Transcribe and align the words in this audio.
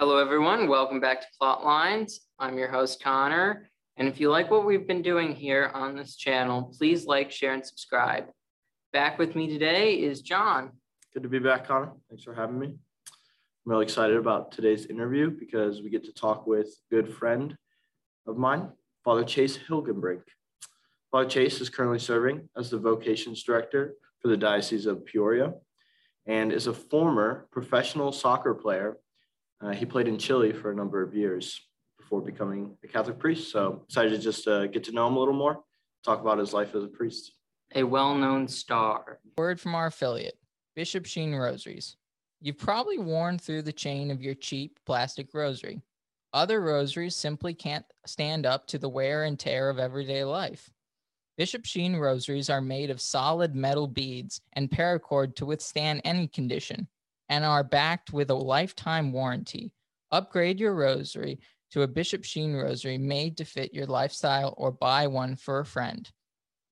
Hello, 0.00 0.18
everyone. 0.18 0.68
Welcome 0.68 1.00
back 1.00 1.22
to 1.22 1.26
Plotlines. 1.42 2.20
I'm 2.38 2.56
your 2.56 2.70
host, 2.70 3.02
Connor. 3.02 3.68
And 3.96 4.06
if 4.06 4.20
you 4.20 4.30
like 4.30 4.48
what 4.48 4.64
we've 4.64 4.86
been 4.86 5.02
doing 5.02 5.34
here 5.34 5.72
on 5.74 5.96
this 5.96 6.14
channel, 6.14 6.72
please 6.78 7.04
like, 7.04 7.32
share, 7.32 7.52
and 7.52 7.66
subscribe. 7.66 8.26
Back 8.92 9.18
with 9.18 9.34
me 9.34 9.48
today 9.48 9.94
is 9.94 10.22
John. 10.22 10.70
Good 11.12 11.24
to 11.24 11.28
be 11.28 11.40
back, 11.40 11.66
Connor. 11.66 11.90
Thanks 12.08 12.22
for 12.22 12.32
having 12.32 12.60
me. 12.60 12.66
I'm 12.68 12.76
really 13.64 13.82
excited 13.82 14.16
about 14.16 14.52
today's 14.52 14.86
interview 14.86 15.30
because 15.30 15.82
we 15.82 15.90
get 15.90 16.04
to 16.04 16.12
talk 16.12 16.46
with 16.46 16.68
a 16.68 16.94
good 16.94 17.12
friend 17.12 17.56
of 18.28 18.36
mine, 18.36 18.68
Father 19.04 19.24
Chase 19.24 19.58
Hilgenbrink. 19.58 20.22
Father 21.10 21.28
Chase 21.28 21.60
is 21.60 21.70
currently 21.70 21.98
serving 21.98 22.48
as 22.56 22.70
the 22.70 22.78
vocations 22.78 23.42
director 23.42 23.94
for 24.22 24.28
the 24.28 24.36
Diocese 24.36 24.86
of 24.86 25.04
Peoria 25.04 25.54
and 26.24 26.52
is 26.52 26.68
a 26.68 26.72
former 26.72 27.48
professional 27.50 28.12
soccer 28.12 28.54
player 28.54 28.96
uh, 29.60 29.70
he 29.70 29.84
played 29.84 30.08
in 30.08 30.18
Chile 30.18 30.52
for 30.52 30.70
a 30.70 30.74
number 30.74 31.02
of 31.02 31.14
years 31.14 31.60
before 31.98 32.20
becoming 32.20 32.76
a 32.84 32.88
Catholic 32.88 33.18
priest. 33.18 33.50
So 33.50 33.82
excited 33.88 34.10
to 34.10 34.18
just 34.18 34.46
uh, 34.46 34.66
get 34.66 34.84
to 34.84 34.92
know 34.92 35.06
him 35.06 35.16
a 35.16 35.18
little 35.18 35.34
more, 35.34 35.60
talk 36.04 36.20
about 36.20 36.38
his 36.38 36.52
life 36.52 36.74
as 36.74 36.84
a 36.84 36.88
priest. 36.88 37.32
A 37.74 37.82
well 37.82 38.14
known 38.14 38.48
star. 38.48 39.18
Word 39.36 39.60
from 39.60 39.74
our 39.74 39.86
affiliate, 39.86 40.38
Bishop 40.74 41.04
Sheen 41.04 41.34
Rosaries. 41.34 41.96
You've 42.40 42.58
probably 42.58 42.98
worn 42.98 43.38
through 43.38 43.62
the 43.62 43.72
chain 43.72 44.10
of 44.10 44.22
your 44.22 44.34
cheap 44.34 44.78
plastic 44.86 45.34
rosary. 45.34 45.82
Other 46.32 46.60
rosaries 46.60 47.16
simply 47.16 47.52
can't 47.52 47.84
stand 48.06 48.46
up 48.46 48.66
to 48.68 48.78
the 48.78 48.88
wear 48.88 49.24
and 49.24 49.38
tear 49.38 49.70
of 49.70 49.78
everyday 49.78 50.24
life. 50.24 50.70
Bishop 51.36 51.64
Sheen 51.64 51.96
rosaries 51.96 52.50
are 52.50 52.60
made 52.60 52.90
of 52.90 53.00
solid 53.00 53.54
metal 53.54 53.86
beads 53.86 54.40
and 54.54 54.70
paracord 54.70 55.34
to 55.36 55.46
withstand 55.46 56.00
any 56.04 56.28
condition 56.28 56.88
and 57.28 57.44
are 57.44 57.64
backed 57.64 58.12
with 58.12 58.30
a 58.30 58.34
lifetime 58.34 59.12
warranty. 59.12 59.72
Upgrade 60.10 60.58
your 60.58 60.74
rosary 60.74 61.40
to 61.70 61.82
a 61.82 61.88
Bishop 61.88 62.24
Sheen 62.24 62.54
rosary 62.54 62.98
made 62.98 63.36
to 63.36 63.44
fit 63.44 63.74
your 63.74 63.86
lifestyle 63.86 64.54
or 64.56 64.72
buy 64.72 65.06
one 65.06 65.36
for 65.36 65.60
a 65.60 65.66
friend. 65.66 66.10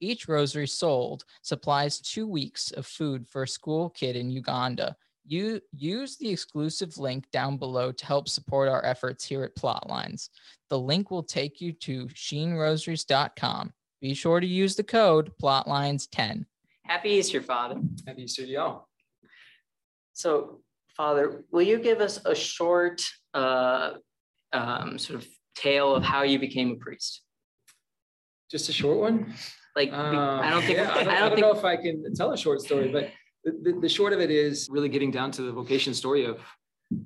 Each 0.00 0.28
rosary 0.28 0.66
sold 0.66 1.24
supplies 1.42 2.00
two 2.00 2.26
weeks 2.26 2.70
of 2.70 2.86
food 2.86 3.26
for 3.28 3.42
a 3.42 3.48
school 3.48 3.90
kid 3.90 4.16
in 4.16 4.30
Uganda. 4.30 4.96
You 5.26 5.60
use 5.72 6.16
the 6.16 6.30
exclusive 6.30 6.98
link 6.98 7.30
down 7.30 7.56
below 7.56 7.92
to 7.92 8.06
help 8.06 8.28
support 8.28 8.68
our 8.68 8.84
efforts 8.84 9.24
here 9.24 9.42
at 9.42 9.56
Plotlines. 9.56 10.28
The 10.70 10.78
link 10.78 11.10
will 11.10 11.22
take 11.22 11.60
you 11.60 11.72
to 11.72 12.06
sheenrosaries.com. 12.06 13.72
Be 14.00 14.14
sure 14.14 14.40
to 14.40 14.46
use 14.46 14.76
the 14.76 14.84
code 14.84 15.32
Plotlines10. 15.42 16.44
Happy 16.84 17.10
Easter, 17.10 17.42
Father. 17.42 17.80
Happy 18.06 18.22
Easter 18.24 18.42
to 18.42 18.48
y'all. 18.48 18.88
So, 20.16 20.60
Father, 20.96 21.44
will 21.50 21.60
you 21.60 21.78
give 21.78 22.00
us 22.00 22.18
a 22.24 22.34
short 22.34 23.02
uh, 23.34 23.90
um, 24.54 24.98
sort 24.98 25.20
of 25.20 25.28
tale 25.54 25.94
of 25.94 26.02
how 26.02 26.22
you 26.22 26.38
became 26.38 26.70
a 26.70 26.76
priest? 26.76 27.20
Just 28.50 28.70
a 28.70 28.72
short 28.72 28.96
one? 28.96 29.34
Like, 29.76 29.92
um, 29.92 30.16
I 30.16 30.48
don't 30.48 30.62
think, 30.62 30.78
yeah, 30.78 30.90
I 30.90 30.94
don't, 30.94 30.96
I 30.96 31.04
don't, 31.04 31.12
I 31.12 31.20
don't 31.20 31.28
think... 31.34 31.40
know 31.42 31.52
if 31.52 31.64
I 31.66 31.76
can 31.76 32.14
tell 32.14 32.32
a 32.32 32.38
short 32.38 32.62
story, 32.62 32.88
but 32.88 33.10
the, 33.44 33.72
the, 33.72 33.80
the 33.82 33.88
short 33.90 34.14
of 34.14 34.20
it 34.20 34.30
is 34.30 34.68
really 34.70 34.88
getting 34.88 35.10
down 35.10 35.32
to 35.32 35.42
the 35.42 35.52
vocation 35.52 35.92
story 35.92 36.24
of 36.24 36.40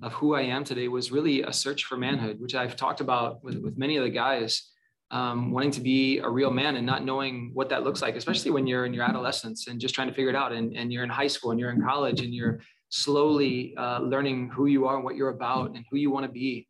of 0.02 0.12
who 0.12 0.34
I 0.34 0.42
am 0.42 0.62
today 0.62 0.88
was 0.88 1.10
really 1.10 1.42
a 1.42 1.52
search 1.52 1.86
for 1.86 1.96
manhood, 1.96 2.38
which 2.38 2.54
I've 2.54 2.76
talked 2.76 3.00
about 3.00 3.42
with, 3.42 3.56
with 3.56 3.78
many 3.78 3.96
of 3.96 4.04
the 4.04 4.10
guys, 4.10 4.70
um, 5.10 5.50
wanting 5.52 5.70
to 5.72 5.80
be 5.80 6.18
a 6.18 6.28
real 6.28 6.50
man 6.50 6.76
and 6.76 6.86
not 6.86 7.02
knowing 7.02 7.50
what 7.54 7.70
that 7.70 7.82
looks 7.82 8.02
like, 8.02 8.14
especially 8.14 8.50
when 8.50 8.66
you're 8.66 8.84
in 8.84 8.92
your 8.92 9.04
adolescence 9.04 9.66
and 9.68 9.80
just 9.80 9.94
trying 9.94 10.08
to 10.08 10.14
figure 10.14 10.28
it 10.28 10.36
out. 10.36 10.52
And, 10.52 10.76
and 10.76 10.92
you're 10.92 11.02
in 11.02 11.08
high 11.08 11.28
school 11.28 11.50
and 11.50 11.58
you're 11.58 11.70
in 11.70 11.82
college 11.82 12.20
and 12.20 12.34
you're 12.34 12.60
slowly 12.90 13.74
uh, 13.76 14.00
learning 14.00 14.50
who 14.50 14.66
you 14.66 14.86
are 14.86 14.96
and 14.96 15.04
what 15.04 15.16
you're 15.16 15.30
about 15.30 15.74
and 15.74 15.84
who 15.90 15.96
you 15.96 16.10
want 16.10 16.26
to 16.26 16.32
be. 16.32 16.68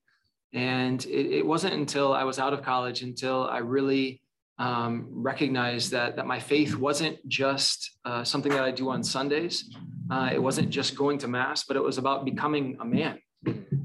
And 0.52 1.04
it, 1.06 1.26
it, 1.38 1.46
wasn't 1.46 1.74
until 1.74 2.12
I 2.12 2.24
was 2.24 2.38
out 2.38 2.52
of 2.52 2.62
college 2.62 3.02
until 3.02 3.48
I 3.48 3.58
really 3.58 4.20
um, 4.58 5.06
recognized 5.10 5.92
that 5.92 6.16
that 6.16 6.26
my 6.26 6.38
faith 6.38 6.74
wasn't 6.76 7.16
just 7.28 7.98
uh, 8.04 8.24
something 8.24 8.52
that 8.52 8.64
I 8.64 8.70
do 8.70 8.90
on 8.90 9.02
Sundays. 9.02 9.70
Uh, 10.10 10.30
it 10.32 10.42
wasn't 10.42 10.70
just 10.70 10.96
going 10.96 11.18
to 11.18 11.28
mass, 11.28 11.64
but 11.64 11.76
it 11.76 11.82
was 11.82 11.98
about 11.98 12.24
becoming 12.24 12.76
a 12.80 12.84
man. 12.84 13.18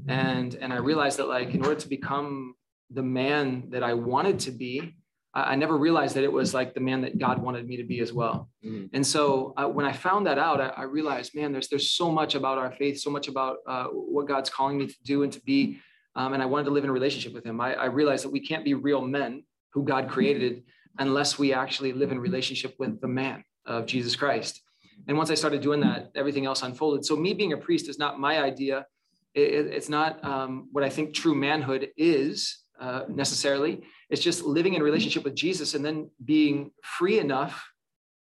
And 0.08 0.54
and 0.56 0.72
I 0.72 0.76
realized 0.76 1.18
that 1.18 1.28
like 1.28 1.54
in 1.54 1.64
order 1.64 1.80
to 1.80 1.88
become 1.88 2.54
the 2.90 3.02
man 3.02 3.70
that 3.70 3.82
I 3.82 3.94
wanted 3.94 4.38
to 4.40 4.50
be, 4.50 4.94
I, 5.36 5.54
never 5.54 5.76
realized 5.76 6.16
that 6.16 6.24
it 6.24 6.32
was 6.32 6.54
like 6.54 6.72
the 6.72 6.80
man 6.80 7.02
that 7.02 7.18
God 7.18 7.42
wanted 7.42 7.66
me 7.66 7.76
to 7.76 7.84
be 7.84 8.00
as 8.00 8.12
well. 8.12 8.48
Mm-hmm. 8.64 8.86
And 8.94 9.06
so 9.06 9.52
uh, 9.56 9.66
when 9.66 9.84
I 9.84 9.92
found 9.92 10.26
that 10.26 10.38
out, 10.38 10.60
I, 10.60 10.68
I, 10.68 10.82
realized, 10.84 11.34
man, 11.34 11.52
there's 11.52 11.68
there's 11.68 11.90
so 11.90 12.10
much 12.10 12.34
about 12.34 12.56
our 12.56 12.72
faith, 12.72 12.98
so 12.98 13.10
much 13.10 13.28
about 13.28 13.58
uh, 13.66 13.84
what 13.86 14.26
God's 14.26 14.48
calling 14.48 14.78
me 14.78 14.86
to 14.86 14.94
do 15.04 15.22
and 15.24 15.32
to 15.32 15.40
be. 15.42 15.78
Um, 16.14 16.32
and 16.32 16.42
I 16.42 16.46
wanted 16.46 16.64
to 16.64 16.70
live 16.70 16.84
in 16.84 16.90
a 16.90 16.92
relationship 16.92 17.34
with 17.34 17.44
Him. 17.44 17.60
I, 17.60 17.74
I 17.74 17.84
realized 17.86 18.24
that 18.24 18.30
we 18.30 18.40
can't 18.40 18.64
be 18.64 18.72
real 18.72 19.02
men 19.02 19.44
who 19.72 19.84
God 19.84 20.08
created 20.08 20.62
unless 20.98 21.38
we 21.38 21.52
actually 21.52 21.92
live 21.92 22.10
in 22.10 22.18
relationship 22.18 22.74
with 22.78 23.00
the 23.02 23.08
man 23.08 23.44
of 23.66 23.84
Jesus 23.84 24.16
Christ. 24.16 24.62
And 25.06 25.18
once 25.18 25.30
I 25.30 25.34
started 25.34 25.60
doing 25.60 25.80
that, 25.80 26.10
everything 26.14 26.46
else 26.46 26.62
unfolded. 26.62 27.04
So 27.04 27.14
me 27.14 27.34
being 27.34 27.52
a 27.52 27.58
priest 27.58 27.90
is 27.90 27.98
not 27.98 28.18
my 28.18 28.42
idea. 28.42 28.86
It, 29.34 29.66
it's 29.66 29.90
not 29.90 30.24
um, 30.24 30.68
what 30.72 30.82
I 30.82 30.88
think 30.88 31.14
true 31.14 31.34
manhood 31.34 31.90
is 31.98 32.58
uh, 32.80 33.02
necessarily. 33.08 33.82
It's 34.10 34.22
just 34.22 34.44
living 34.44 34.74
in 34.74 34.82
relationship 34.82 35.24
with 35.24 35.34
Jesus 35.34 35.74
and 35.74 35.84
then 35.84 36.10
being 36.24 36.70
free 36.82 37.18
enough 37.18 37.64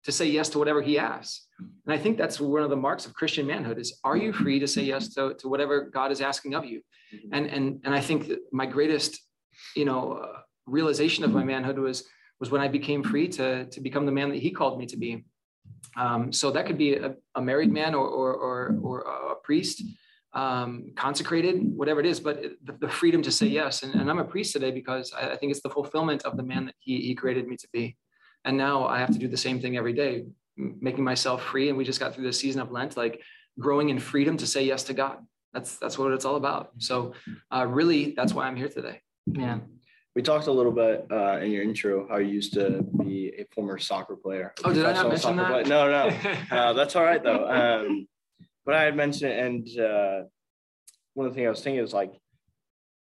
to 0.05 0.13
say 0.13 0.27
yes 0.27 0.49
to 0.51 0.59
whatever 0.59 0.81
he 0.81 0.99
asks. 0.99 1.47
And 1.59 1.93
I 1.93 1.99
think 1.99 2.17
that's 2.17 2.39
one 2.39 2.63
of 2.63 2.71
the 2.71 2.77
marks 2.77 3.07
of 3.07 3.15
Christian 3.15 3.47
manhood 3.47 3.79
is 3.79 3.99
are 4.05 4.17
you 4.17 4.33
free 4.33 4.61
to 4.61 4.69
say 4.69 4.83
yes 4.83 5.13
to, 5.15 5.35
to 5.35 5.49
whatever 5.49 5.91
God 5.93 6.13
is 6.13 6.21
asking 6.21 6.55
of 6.55 6.65
you? 6.65 6.83
And, 7.33 7.47
and, 7.47 7.81
and 7.85 7.95
I 7.95 8.01
think 8.01 8.31
my 8.53 8.67
greatest, 8.67 9.21
you 9.75 9.85
know, 9.85 10.13
uh, 10.13 10.41
realization 10.67 11.25
of 11.25 11.33
my 11.33 11.45
manhood 11.45 11.79
was, 11.79 12.05
was 12.39 12.51
when 12.51 12.61
I 12.61 12.69
became 12.69 13.03
free 13.03 13.29
to, 13.29 13.67
to 13.67 13.81
become 13.81 14.07
the 14.07 14.13
man 14.13 14.31
that 14.31 14.39
he 14.39 14.51
called 14.51 14.79
me 14.79 14.87
to 14.87 14.97
be. 14.97 15.25
Um, 15.97 16.33
so 16.33 16.51
that 16.51 16.67
could 16.67 16.79
be 16.79 16.95
a, 16.95 17.15
a 17.35 17.43
married 17.43 17.73
man 17.73 17.95
or, 17.95 18.07
or, 18.07 18.35
or, 18.35 18.79
or 18.83 19.01
a 19.01 19.35
priest 19.43 19.83
um, 20.37 20.93
consecrated, 20.97 21.57
whatever 21.77 21.99
it 21.99 22.07
is, 22.07 22.21
but 22.21 22.43
the, 22.63 22.73
the 22.79 22.89
freedom 22.89 23.23
to 23.23 23.33
say 23.33 23.47
yes. 23.47 23.83
And, 23.83 23.95
and, 23.95 24.11
I'm 24.11 24.19
a 24.19 24.25
priest 24.25 24.53
today 24.53 24.71
because 24.71 25.11
I, 25.15 25.31
I 25.31 25.37
think 25.37 25.51
it's 25.51 25.63
the 25.63 25.71
fulfillment 25.71 26.27
of 26.27 26.37
the 26.37 26.43
man 26.43 26.67
that 26.67 26.75
he, 26.79 27.01
he 27.01 27.15
created 27.15 27.49
me 27.49 27.57
to 27.57 27.69
be. 27.73 27.97
And 28.45 28.55
now 28.55 28.87
I 28.87 28.99
have 28.99 29.11
to 29.13 29.19
do 29.19 29.29
the 29.29 29.37
same 29.39 29.61
thing 29.61 29.79
every 29.79 29.95
day, 29.95 30.27
making 30.57 31.05
myself 31.05 31.43
free. 31.43 31.71
And 31.71 31.79
we 31.79 31.85
just 31.85 31.99
got 31.99 32.15
through 32.15 32.25
the 32.25 32.35
season 32.35 32.61
of 32.61 32.71
Lent, 32.71 32.99
like 32.99 33.23
growing 33.59 33.89
in 33.89 33.99
freedom 33.99 34.37
to 34.37 34.47
say 34.47 34.63
yes 34.63 34.83
to 34.85 34.93
God. 34.93 35.19
That's 35.55 35.79
that's 35.79 35.99
what 35.99 36.13
it's 36.13 36.27
all 36.27 36.37
about. 36.37 36.73
So 36.79 37.15
uh, 37.51 37.67
really, 37.67 38.13
that's 38.15 38.35
why 38.35 38.47
I'm 38.47 38.57
here 38.57 38.69
today. 38.69 39.01
Yeah. 39.27 39.61
We 40.15 40.21
talked 40.21 40.49
a 40.49 40.53
little 40.53 40.73
bit 40.73 41.07
uh, 41.11 41.39
in 41.39 41.51
your 41.51 41.63
intro 41.63 42.07
how 42.09 42.19
you 42.19 42.29
used 42.29 42.53
to 42.55 42.83
be 42.99 43.33
a 43.39 43.47
former 43.55 43.79
soccer 43.79 44.17
player. 44.17 44.53
Oh, 44.65 44.73
did 44.73 44.85
I 44.85 44.93
not 44.93 45.09
mention 45.09 45.37
that? 45.37 45.51
Player. 45.51 45.65
No, 45.65 45.91
no, 45.91 46.35
uh, 46.51 46.73
that's 46.75 46.95
all 46.95 47.05
right 47.05 47.23
though. 47.23 47.49
Um, 47.49 48.07
but 48.67 48.75
I 48.75 48.83
had 48.83 48.97
mentioned 48.97 49.33
it, 49.33 49.39
and 49.39 49.79
uh, 49.79 50.25
one 51.15 51.27
of 51.27 51.33
the 51.33 51.37
things 51.37 51.47
I 51.47 51.51
was 51.51 51.63
thinking 51.63 51.83
is 51.83 51.95
like 51.95 52.13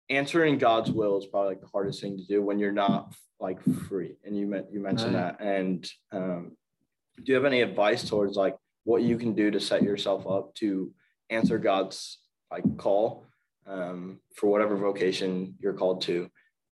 answering 0.10 0.58
God's 0.58 0.90
will 0.90 1.18
is 1.20 1.26
probably 1.26 1.50
like 1.50 1.62
the 1.62 1.68
hardest 1.68 2.02
thing 2.02 2.18
to 2.18 2.26
do 2.26 2.42
when 2.42 2.58
you're 2.58 2.72
not 2.72 3.14
like 3.40 3.62
free. 3.88 4.16
And 4.26 4.36
you 4.36 4.48
meant 4.48 4.68
you 4.72 4.80
mentioned 4.80 5.14
right. 5.14 5.38
that. 5.38 5.46
And 5.46 5.88
um, 6.12 6.58
do 7.18 7.24
you 7.26 7.36
have 7.36 7.46
any 7.46 7.62
advice 7.62 8.08
towards 8.08 8.38
like 8.38 8.56
what 8.86 9.04
you 9.04 9.18
can 9.18 9.34
do 9.34 9.52
to 9.52 9.60
set 9.60 9.84
yourself 9.84 10.26
up 10.26 10.56
to 10.56 10.92
answer 11.30 11.58
God's 11.58 12.20
like 12.50 12.78
call 12.78 13.26
um, 13.68 14.20
for 14.36 14.48
whatever 14.48 14.76
vocation 14.78 15.56
you're 15.60 15.74
called 15.74 16.02
to, 16.04 16.30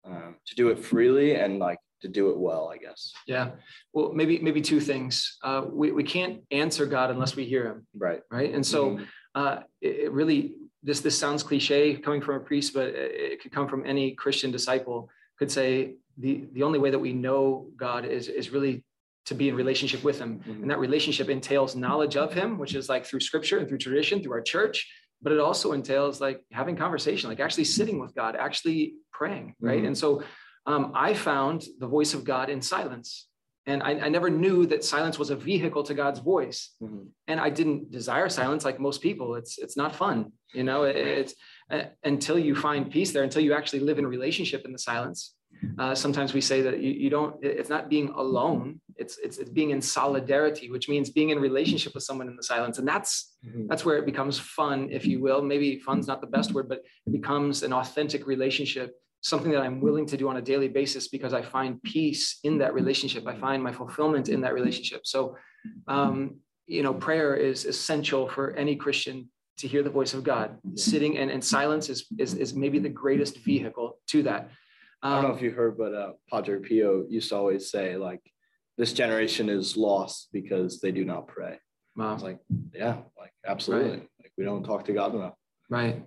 um, 0.04 0.37
to 0.47 0.54
do 0.54 0.69
it 0.69 0.78
freely 0.78 1.34
and 1.34 1.58
like 1.58 1.78
to 2.02 2.08
do 2.08 2.30
it 2.30 2.38
well, 2.38 2.70
I 2.72 2.78
guess. 2.78 3.12
Yeah. 3.26 3.50
Well, 3.92 4.12
maybe 4.12 4.38
maybe 4.38 4.60
two 4.60 4.80
things. 4.80 5.38
Uh, 5.42 5.62
we 5.70 5.92
we 5.92 6.04
can't 6.04 6.42
answer 6.50 6.86
God 6.86 7.10
unless 7.10 7.36
we 7.36 7.44
hear 7.44 7.66
Him. 7.66 7.86
Right. 7.96 8.20
Right. 8.30 8.52
And 8.54 8.64
so 8.64 8.90
mm-hmm. 8.90 9.04
uh, 9.34 9.60
it, 9.80 9.96
it, 10.04 10.12
really 10.12 10.54
this 10.82 11.00
this 11.00 11.18
sounds 11.18 11.42
cliche 11.42 11.96
coming 11.96 12.20
from 12.20 12.36
a 12.36 12.40
priest, 12.40 12.74
but 12.74 12.88
it, 12.88 13.12
it 13.14 13.43
could 13.43 13.52
come 13.52 13.69
from 13.69 13.87
any 13.87 14.12
Christian 14.12 14.50
disciple. 14.50 15.08
Could 15.38 15.50
say 15.50 15.94
the 16.19 16.44
the 16.52 16.62
only 16.62 16.78
way 16.78 16.90
that 16.90 16.98
we 16.98 17.12
know 17.12 17.69
God 17.76 18.04
is 18.04 18.28
is 18.28 18.50
really 18.50 18.84
to 19.26 19.34
be 19.34 19.49
in 19.49 19.56
relationship 19.56 20.04
with 20.04 20.19
Him, 20.19 20.40
mm-hmm. 20.40 20.62
and 20.62 20.70
that 20.70 20.78
relationship 20.78 21.28
entails 21.28 21.75
knowledge 21.75 22.16
of 22.16 22.32
Him, 22.32 22.58
which 22.58 22.75
is 22.75 22.88
like 22.88 23.04
through 23.06 23.20
Scripture 23.20 23.58
and 23.58 23.69
through 23.69 23.78
tradition, 23.78 24.22
through 24.22 24.32
our 24.32 24.42
church. 24.42 24.88
But 25.22 25.32
it 25.32 25.40
also 25.40 25.72
entails 25.72 26.20
like 26.20 26.42
having 26.52 26.76
conversation, 26.76 27.31
like 27.31 27.40
actually 27.40 27.64
sitting 27.64 27.99
with 27.99 28.14
God, 28.14 28.37
actually 28.37 28.96
praying, 29.12 29.54
right? 29.60 29.78
Mm-hmm. 29.78 29.87
And 29.87 29.99
so 29.99 30.22
um, 30.66 30.92
I 30.94 31.14
found 31.14 31.64
the 31.78 31.86
voice 31.86 32.14
of 32.14 32.24
God 32.24 32.50
in 32.50 32.60
silence. 32.60 33.28
And 33.68 33.82
I, 33.82 33.98
I, 33.98 34.08
never 34.08 34.30
knew 34.30 34.64
that 34.66 34.84
silence 34.84 35.18
was 35.18 35.30
a 35.30 35.36
vehicle 35.36 35.82
to 35.84 35.94
God's 35.94 36.20
voice. 36.20 36.70
Mm-hmm. 36.80 37.02
And 37.26 37.40
I 37.40 37.50
didn't 37.50 37.90
desire 37.90 38.28
silence 38.28 38.64
like 38.64 38.78
most 38.78 39.02
people. 39.02 39.34
It's 39.34 39.58
it's 39.58 39.76
not 39.76 39.92
fun, 39.92 40.32
you 40.54 40.62
know. 40.62 40.84
It, 40.84 40.94
it's 40.94 41.34
uh, 41.72 41.82
until 42.04 42.38
you 42.38 42.54
find 42.54 42.88
peace 42.88 43.10
there, 43.10 43.24
until 43.24 43.42
you 43.42 43.54
actually 43.54 43.80
live 43.80 43.98
in 43.98 44.06
relationship 44.06 44.64
in 44.64 44.72
the 44.72 44.78
silence. 44.78 45.34
Uh, 45.78 45.94
sometimes 45.94 46.32
we 46.34 46.40
say 46.40 46.62
that 46.62 46.80
you, 46.80 46.90
you 46.90 47.10
don't, 47.10 47.36
it's 47.42 47.68
not 47.68 47.88
being 47.88 48.08
alone. 48.10 48.80
It's, 48.96 49.18
it's, 49.18 49.38
it's 49.38 49.50
being 49.50 49.70
in 49.70 49.80
solidarity, 49.80 50.70
which 50.70 50.88
means 50.88 51.10
being 51.10 51.30
in 51.30 51.38
relationship 51.38 51.94
with 51.94 52.02
someone 52.02 52.28
in 52.28 52.36
the 52.36 52.42
silence. 52.42 52.78
And 52.78 52.88
that's, 52.88 53.36
mm-hmm. 53.46 53.66
that's 53.66 53.84
where 53.84 53.98
it 53.98 54.06
becomes 54.06 54.38
fun, 54.38 54.88
if 54.90 55.06
you 55.06 55.20
will. 55.20 55.42
Maybe 55.42 55.78
fun's 55.78 56.06
not 56.06 56.20
the 56.20 56.26
best 56.26 56.52
word, 56.52 56.68
but 56.68 56.82
it 57.06 57.12
becomes 57.12 57.62
an 57.62 57.72
authentic 57.72 58.26
relationship, 58.26 58.94
something 59.26 59.50
that 59.50 59.61
I'm 59.61 59.81
willing 59.81 60.06
to 60.06 60.17
do 60.17 60.28
on 60.28 60.37
a 60.37 60.43
daily 60.43 60.69
basis 60.69 61.08
because 61.08 61.34
I 61.34 61.43
find 61.43 61.82
peace 61.82 62.38
in 62.44 62.58
that 62.58 62.73
relationship. 62.75 63.26
I 63.26 63.34
find 63.34 63.61
my 63.61 63.73
fulfillment 63.73 64.28
in 64.28 64.40
that 64.43 64.55
relationship. 64.55 65.00
So, 65.05 65.37
um, 65.88 66.37
you 66.67 66.82
know, 66.84 66.94
prayer 66.94 67.34
is 67.34 67.64
essential 67.64 68.28
for 68.28 68.52
any 68.52 68.76
Christian 68.76 69.28
to 69.58 69.67
hear 69.67 69.82
the 69.82 69.90
voice 69.90 70.14
of 70.14 70.23
God. 70.23 70.58
Sitting 70.76 71.19
and, 71.19 71.28
and 71.31 71.43
silence 71.43 71.88
is, 71.88 72.06
is, 72.19 72.34
is 72.34 72.55
maybe 72.55 72.78
the 72.78 72.88
greatest 72.88 73.38
vehicle 73.38 73.99
to 74.08 74.23
that. 74.23 74.43
Um, 75.02 75.12
I 75.12 75.14
don't 75.14 75.23
know 75.23 75.31
um, 75.31 75.37
if 75.37 75.43
you 75.43 75.50
heard, 75.50 75.76
but 75.76 75.93
uh, 75.93 76.12
Padre 76.31 76.61
Pio 76.61 77.05
used 77.08 77.31
to 77.31 77.37
always 77.37 77.69
say, 77.69 77.96
like, 77.96 78.23
this 78.78 78.93
generation 78.93 79.49
is 79.49 79.76
lost 79.76 80.28
because 80.32 80.81
they 80.81 80.93
do 80.93 81.05
not 81.05 81.26
pray. 81.26 81.58
Wow. 81.96 82.11
I 82.11 82.14
was 82.14 82.23
like, 82.23 82.38
yeah, 82.73 82.99
like 83.19 83.32
absolutely. 83.46 83.90
Right. 83.90 84.08
Like 84.20 84.32
we 84.38 84.44
don't 84.44 84.62
talk 84.62 84.84
to 84.84 84.93
God 84.93 85.14
enough. 85.14 85.34
Right. 85.69 86.05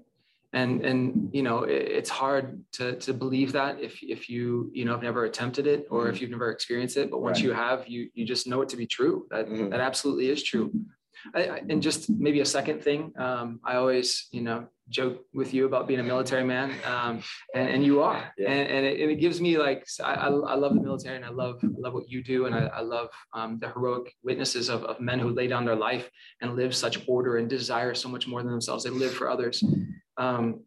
And 0.54 0.84
and 0.84 1.30
you 1.32 1.44
know, 1.44 1.64
it, 1.64 1.84
it's 2.00 2.10
hard 2.10 2.64
to 2.74 2.96
to 2.98 3.14
believe 3.14 3.52
that 3.52 3.80
if 3.80 4.02
if 4.02 4.30
you 4.30 4.72
you 4.74 4.86
know 4.86 4.94
have 4.94 5.04
never 5.04 5.26
attempted 5.26 5.68
it 5.68 5.88
or 5.92 6.02
mm-hmm. 6.02 6.10
if 6.10 6.22
you've 6.22 6.32
never 6.32 6.52
experienced 6.52 6.98
it, 6.98 7.12
but 7.12 7.22
once 7.22 7.38
right. 7.38 7.46
you 7.46 7.54
have, 7.54 7.88
you 7.88 8.10
you 8.14 8.26
just 8.26 8.48
know 8.48 8.62
it 8.62 8.70
to 8.70 8.78
be 8.78 8.88
true. 8.88 9.28
That 9.30 9.48
mm-hmm. 9.48 9.70
that 9.70 9.80
absolutely 9.80 10.30
is 10.30 10.42
true. 10.44 10.72
I, 11.36 11.44
I, 11.44 11.62
and 11.70 11.82
just 11.82 12.10
maybe 12.10 12.40
a 12.40 12.46
second 12.46 12.82
thing, 12.82 13.12
um, 13.18 13.60
I 13.64 13.76
always, 13.76 14.28
you 14.32 14.42
know, 14.42 14.68
joke 14.90 15.22
with 15.34 15.54
you 15.54 15.66
about 15.66 15.88
being 15.88 16.00
a 16.00 16.04
military 16.04 16.44
man, 16.44 16.72
um, 16.86 17.22
and, 17.54 17.70
and, 17.70 17.86
you 17.86 18.02
are, 18.02 18.32
yeah. 18.38 18.50
and, 18.50 18.70
and, 18.70 18.86
it, 18.86 19.00
and, 19.00 19.12
it, 19.12 19.16
gives 19.16 19.40
me 19.40 19.58
like 19.58 19.88
I, 20.04 20.14
I, 20.14 20.56
love 20.56 20.74
the 20.74 20.82
military, 20.82 21.16
and 21.16 21.26
I 21.26 21.30
love 21.30 21.60
I 21.64 21.68
love 21.78 21.94
what 21.94 22.10
you 22.10 22.24
do, 22.24 22.46
and 22.46 22.56
I, 22.56 22.66
I 22.68 22.82
love 22.82 23.10
um, 23.34 23.60
the 23.60 23.70
heroic 23.70 24.14
witnesses 24.24 24.70
of, 24.70 24.84
of 24.84 25.00
men 25.00 25.20
who 25.20 25.30
lay 25.30 25.48
down 25.48 25.66
their 25.66 25.76
life 25.76 26.10
and 26.42 26.56
live 26.56 26.76
such 26.76 27.00
order 27.08 27.38
and 27.38 27.50
desire 27.50 27.94
so 27.94 28.10
much 28.10 28.28
more 28.28 28.42
than 28.42 28.52
themselves. 28.52 28.84
They 28.84 28.90
live 28.90 29.14
for 29.14 29.30
others. 29.30 29.64
Um, 30.18 30.62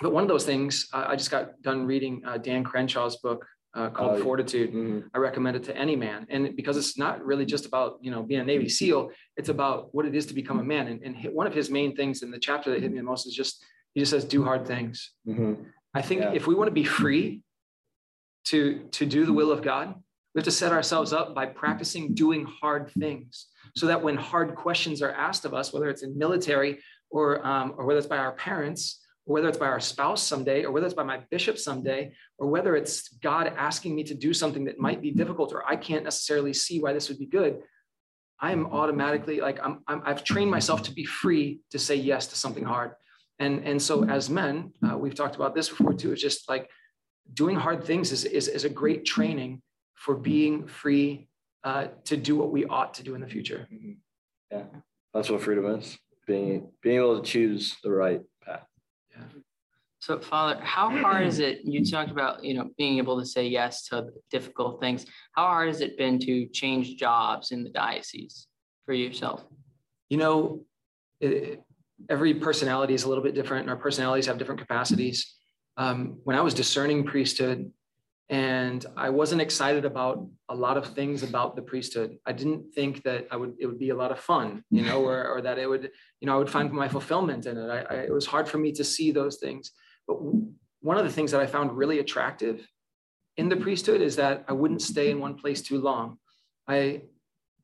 but 0.00 0.12
one 0.12 0.22
of 0.22 0.28
those 0.28 0.44
things, 0.44 0.88
I 0.92 1.16
just 1.16 1.30
got 1.30 1.60
done 1.60 1.84
reading 1.84 2.22
uh, 2.24 2.38
Dan 2.38 2.62
Crenshaw's 2.62 3.16
book, 3.16 3.44
uh, 3.78 3.90
called 3.90 4.20
uh, 4.20 4.24
Fortitude. 4.24 4.70
Mm-hmm. 4.70 5.06
I 5.14 5.18
recommend 5.18 5.56
it 5.56 5.64
to 5.64 5.76
any 5.76 5.94
man, 5.94 6.26
and 6.28 6.56
because 6.56 6.76
it's 6.76 6.98
not 6.98 7.24
really 7.24 7.46
just 7.46 7.64
about 7.64 7.98
you 8.00 8.10
know 8.10 8.22
being 8.22 8.40
a 8.40 8.44
Navy 8.44 8.68
SEAL, 8.68 9.10
it's 9.36 9.48
about 9.48 9.94
what 9.94 10.04
it 10.04 10.14
is 10.14 10.26
to 10.26 10.34
become 10.34 10.58
a 10.58 10.64
man. 10.64 10.88
And, 10.88 11.02
and 11.02 11.16
one 11.32 11.46
of 11.46 11.54
his 11.54 11.70
main 11.70 11.94
things 11.94 12.22
in 12.22 12.30
the 12.30 12.38
chapter 12.38 12.70
that 12.70 12.82
hit 12.82 12.90
me 12.90 12.98
the 12.98 13.04
most 13.04 13.26
is 13.26 13.34
just 13.34 13.64
he 13.94 14.00
just 14.00 14.10
says, 14.10 14.24
"Do 14.24 14.42
hard 14.42 14.66
things." 14.66 15.12
Mm-hmm. 15.26 15.62
I 15.94 16.02
think 16.02 16.22
yeah. 16.22 16.32
if 16.32 16.46
we 16.48 16.54
want 16.56 16.68
to 16.68 16.72
be 16.72 16.84
free 16.84 17.42
to 18.46 18.88
to 18.90 19.06
do 19.06 19.24
the 19.24 19.32
will 19.32 19.52
of 19.52 19.62
God, 19.62 19.94
we 20.34 20.40
have 20.40 20.44
to 20.44 20.50
set 20.50 20.72
ourselves 20.72 21.12
up 21.12 21.34
by 21.34 21.46
practicing 21.46 22.14
doing 22.14 22.46
hard 22.60 22.90
things, 22.98 23.46
so 23.76 23.86
that 23.86 24.02
when 24.02 24.16
hard 24.16 24.56
questions 24.56 25.02
are 25.02 25.12
asked 25.12 25.44
of 25.44 25.54
us, 25.54 25.72
whether 25.72 25.88
it's 25.88 26.02
in 26.02 26.18
military 26.18 26.80
or 27.10 27.46
um, 27.46 27.74
or 27.76 27.86
whether 27.86 27.98
it's 27.98 28.08
by 28.08 28.18
our 28.18 28.32
parents 28.32 29.06
whether 29.28 29.48
it's 29.48 29.58
by 29.58 29.66
our 29.66 29.80
spouse 29.80 30.22
someday, 30.22 30.64
or 30.64 30.72
whether 30.72 30.86
it's 30.86 30.94
by 30.94 31.02
my 31.02 31.20
bishop 31.30 31.58
someday, 31.58 32.12
or 32.38 32.48
whether 32.48 32.76
it's 32.76 33.08
God 33.18 33.52
asking 33.56 33.94
me 33.94 34.02
to 34.04 34.14
do 34.14 34.32
something 34.32 34.64
that 34.64 34.78
might 34.78 35.02
be 35.02 35.10
difficult, 35.10 35.52
or 35.52 35.68
I 35.68 35.76
can't 35.76 36.04
necessarily 36.04 36.54
see 36.54 36.80
why 36.80 36.94
this 36.94 37.08
would 37.08 37.18
be 37.18 37.26
good, 37.26 37.58
I'm 38.40 38.66
automatically 38.66 39.40
like, 39.40 39.58
I'm, 39.62 39.80
i 39.86 40.08
have 40.08 40.24
trained 40.24 40.50
myself 40.50 40.82
to 40.84 40.92
be 40.92 41.04
free 41.04 41.60
to 41.70 41.78
say 41.78 41.96
yes 41.96 42.28
to 42.28 42.36
something 42.36 42.64
hard. 42.64 42.92
And, 43.38 43.64
and 43.64 43.80
so 43.82 44.04
as 44.04 44.30
men, 44.30 44.72
uh, 44.88 44.96
we've 44.96 45.14
talked 45.14 45.36
about 45.36 45.54
this 45.54 45.68
before 45.68 45.92
too, 45.92 46.12
it's 46.12 46.22
just 46.22 46.48
like 46.48 46.70
doing 47.34 47.56
hard 47.56 47.84
things 47.84 48.12
is, 48.12 48.24
is, 48.24 48.48
is 48.48 48.64
a 48.64 48.68
great 48.68 49.04
training 49.04 49.60
for 49.94 50.14
being 50.14 50.66
free 50.66 51.28
uh, 51.64 51.88
to 52.04 52.16
do 52.16 52.36
what 52.36 52.50
we 52.50 52.64
ought 52.64 52.94
to 52.94 53.02
do 53.02 53.14
in 53.14 53.20
the 53.20 53.26
future. 53.26 53.68
Mm-hmm. 53.72 53.92
Yeah, 54.50 54.64
that's 55.12 55.28
what 55.28 55.42
freedom 55.42 55.66
is 55.66 55.98
being, 56.26 56.70
being 56.82 56.96
able 56.96 57.20
to 57.20 57.26
choose 57.26 57.76
the 57.82 57.90
right 57.90 58.22
so, 60.00 60.20
Father, 60.20 60.60
how 60.62 60.90
hard 60.90 61.26
is 61.26 61.40
it? 61.40 61.60
You 61.64 61.84
talked 61.84 62.10
about, 62.10 62.44
you 62.44 62.54
know, 62.54 62.70
being 62.78 62.98
able 62.98 63.18
to 63.18 63.26
say 63.26 63.46
yes 63.48 63.88
to 63.88 64.06
difficult 64.30 64.80
things. 64.80 65.06
How 65.32 65.46
hard 65.46 65.68
has 65.68 65.80
it 65.80 65.98
been 65.98 66.18
to 66.20 66.46
change 66.46 66.96
jobs 66.96 67.50
in 67.50 67.64
the 67.64 67.70
diocese 67.70 68.46
for 68.86 68.92
yourself? 68.92 69.44
You 70.08 70.18
know, 70.18 70.64
it, 71.20 71.60
every 72.08 72.34
personality 72.34 72.94
is 72.94 73.04
a 73.04 73.08
little 73.08 73.24
bit 73.24 73.34
different, 73.34 73.62
and 73.62 73.70
our 73.70 73.76
personalities 73.76 74.26
have 74.26 74.38
different 74.38 74.60
capacities. 74.60 75.34
Um, 75.76 76.20
when 76.22 76.36
I 76.36 76.42
was 76.42 76.54
discerning 76.54 77.04
priesthood, 77.04 77.72
and 78.30 78.84
I 78.96 79.08
wasn't 79.08 79.40
excited 79.40 79.86
about 79.86 80.26
a 80.50 80.54
lot 80.54 80.76
of 80.76 80.88
things 80.88 81.22
about 81.22 81.56
the 81.56 81.62
priesthood. 81.62 82.18
I 82.26 82.32
didn't 82.32 82.74
think 82.74 83.02
that 83.04 83.26
I 83.30 83.36
would 83.36 83.54
it 83.58 83.66
would 83.66 83.78
be 83.78 83.88
a 83.88 83.96
lot 83.96 84.12
of 84.12 84.20
fun, 84.20 84.64
you 84.70 84.82
know, 84.82 85.02
or, 85.02 85.26
or 85.26 85.40
that 85.40 85.58
it 85.58 85.66
would, 85.66 85.90
you 86.20 86.26
know, 86.26 86.34
I 86.34 86.38
would 86.38 86.50
find 86.50 86.70
my 86.70 86.88
fulfillment 86.88 87.46
in 87.46 87.56
it. 87.56 87.68
I, 87.70 87.78
I, 87.78 87.94
it 88.02 88.12
was 88.12 88.26
hard 88.26 88.46
for 88.46 88.58
me 88.58 88.72
to 88.72 88.84
see 88.84 89.12
those 89.12 89.36
things. 89.36 89.72
But 90.06 90.18
one 90.80 90.98
of 90.98 91.04
the 91.04 91.12
things 91.12 91.30
that 91.32 91.40
I 91.40 91.46
found 91.46 91.76
really 91.76 92.00
attractive 92.00 92.66
in 93.38 93.48
the 93.48 93.56
priesthood 93.56 94.02
is 94.02 94.16
that 94.16 94.44
I 94.46 94.52
wouldn't 94.52 94.82
stay 94.82 95.10
in 95.10 95.20
one 95.20 95.34
place 95.34 95.62
too 95.62 95.80
long. 95.80 96.18
I 96.66 97.02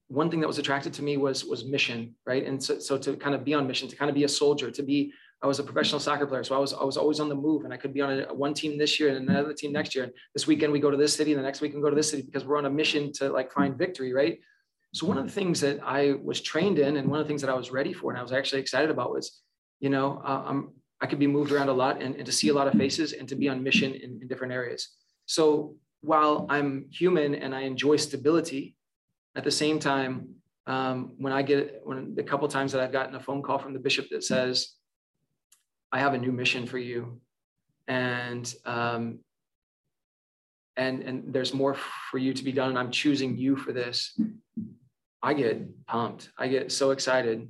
one 0.09 0.31
thing 0.31 0.41
that 0.41 0.47
was 0.47 0.59
attracted 0.59 0.95
to 0.95 1.03
me 1.03 1.19
was 1.19 1.45
was 1.45 1.67
mission, 1.67 2.15
right? 2.25 2.47
And 2.47 2.63
so, 2.63 2.79
so 2.79 2.97
to 2.97 3.17
kind 3.17 3.35
of 3.35 3.45
be 3.45 3.53
on 3.53 3.67
mission, 3.67 3.89
to 3.89 3.97
kind 3.97 4.09
of 4.09 4.15
be 4.15 4.25
a 4.25 4.29
soldier, 4.29 4.71
to 4.71 4.83
be 4.83 5.13
I 5.43 5.47
was 5.47 5.59
a 5.59 5.65
professional 5.65 6.01
soccer 6.01 6.27
player, 6.27 6.43
so 6.43 6.55
I 6.55 6.59
was 6.59 6.73
I 6.73 6.85
was 6.85 6.97
always 6.97 7.21
on 7.21 7.29
the 7.29 7.35
move, 7.35 7.65
and 7.65 7.73
I 7.73 7.77
could 7.77 7.93
be 7.93 8.01
on 8.01 8.21
a, 8.21 8.35
one 8.35 8.55
team 8.55 8.79
this 8.79 8.99
year 8.99 9.11
and 9.11 9.29
another 9.29 9.53
team 9.53 9.73
next 9.73 9.95
year. 9.95 10.05
And 10.05 10.13
this 10.35 10.47
weekend 10.47 10.73
we 10.73 10.81
go 10.81 10.91
to 10.91 10.97
this 10.97 11.15
city, 11.15 11.33
and 11.33 11.39
the 11.39 11.45
next 11.45 11.61
week 11.61 11.75
we 11.75 11.81
go 11.81 11.91
to 11.91 11.97
this 11.97 12.11
city 12.11 12.23
because 12.23 12.45
we're 12.45 12.59
on 12.59 12.67
a 12.67 12.71
mission 12.71 13.13
to 13.15 13.29
like 13.29 13.53
find 13.53 13.77
victory, 13.77 14.13
right? 14.13 14.39
So 14.95 15.07
one 15.07 15.19
of 15.19 15.27
the 15.27 15.33
things 15.33 15.61
that 15.61 15.81
I 15.83 16.15
was 16.23 16.41
trained 16.41 16.79
in, 16.79 16.97
and 16.97 17.09
one 17.09 17.21
of 17.21 17.27
the 17.27 17.29
things 17.29 17.43
that 17.43 17.51
I 17.51 17.55
was 17.55 17.71
ready 17.71 17.93
for, 17.93 18.11
and 18.11 18.19
I 18.19 18.23
was 18.23 18.33
actually 18.33 18.61
excited 18.61 18.91
about 18.91 19.13
was, 19.13 19.43
you 19.81 19.91
know, 19.91 20.23
uh, 20.25 20.45
I'm 20.47 20.71
I 21.01 21.07
could 21.07 21.19
be 21.19 21.27
moved 21.27 21.53
around 21.53 21.69
a 21.69 21.73
lot 21.73 22.01
and, 22.01 22.15
and 22.15 22.25
to 22.25 22.33
see 22.33 22.49
a 22.49 22.55
lot 22.55 22.67
of 22.67 22.75
faces 22.75 23.13
and 23.13 23.29
to 23.29 23.35
be 23.35 23.49
on 23.49 23.63
mission 23.63 23.93
in, 23.93 24.19
in 24.23 24.29
different 24.29 24.53
areas. 24.53 24.89
So 25.27 25.77
while 26.01 26.47
I'm 26.49 26.87
human 26.91 27.35
and 27.35 27.55
I 27.55 27.63
enjoy 27.63 27.97
stability, 27.97 28.77
at 29.37 29.45
the 29.45 29.51
same 29.51 29.79
time, 29.79 30.29
um, 30.67 31.15
when 31.19 31.33
I 31.33 31.43
get 31.43 31.81
when 31.85 32.15
the 32.15 32.23
couple 32.23 32.47
times 32.49 32.73
that 32.73 32.81
I've 32.81 32.93
gotten 32.93 33.15
a 33.17 33.21
phone 33.21 33.43
call 33.43 33.59
from 33.59 33.73
the 33.73 33.79
bishop 33.79 34.07
that 34.11 34.25
says, 34.25 34.73
"I 35.95 35.99
have 35.99 36.15
a 36.15 36.19
new 36.19 36.33
mission 36.33 36.67
for 36.67 36.79
you," 36.79 37.21
and 37.89 38.53
um, 38.67 39.21
and 40.77 41.03
and 41.03 41.33
there's 41.33 41.55
more 41.55 41.77
for 42.11 42.19
you 42.19 42.35
to 42.35 42.45
be 42.45 42.53
done, 42.53 42.71
and 42.71 42.79
I'm 42.79 42.91
choosing 42.91 43.39
you 43.39 43.57
for 43.57 43.73
this, 43.73 44.19
I 45.23 45.33
get 45.33 45.87
pumped. 45.87 46.31
I 46.37 46.49
get 46.49 46.73
so 46.73 46.91
excited 46.91 47.49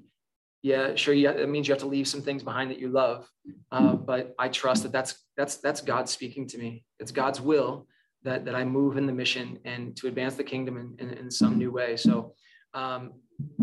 yeah, 0.65 0.95
sure. 0.95 1.13
Yeah, 1.13 1.33
it 1.33 1.51
means 1.51 1.69
you 1.69 1.75
have 1.75 1.83
to 1.83 1.87
leave 1.87 2.09
some 2.09 2.23
things 2.23 2.43
behind 2.43 2.71
that 2.71 2.79
you 2.79 2.89
love, 2.89 3.29
uh, 3.71 3.93
but 3.93 4.35
I 4.39 4.49
trust 4.49 4.83
that 4.85 4.93
that's 4.93 5.15
that's 5.37 5.59
that's 5.59 5.83
God 5.83 6.09
speaking 6.09 6.49
to 6.49 6.57
me. 6.57 6.87
It's 6.99 7.13
God's 7.13 7.39
will 7.39 7.87
that 8.23 8.47
that 8.47 8.55
I 8.55 8.65
move 8.65 8.97
in 8.97 9.05
the 9.07 9.13
mission 9.13 9.59
and 9.67 9.95
to 9.99 10.07
advance 10.07 10.37
the 10.37 10.43
kingdom 10.43 10.79
in, 10.79 11.07
in, 11.07 11.19
in 11.19 11.31
some 11.31 11.59
new 11.59 11.71
way. 11.71 11.99
So, 11.99 12.33
um, 12.75 13.13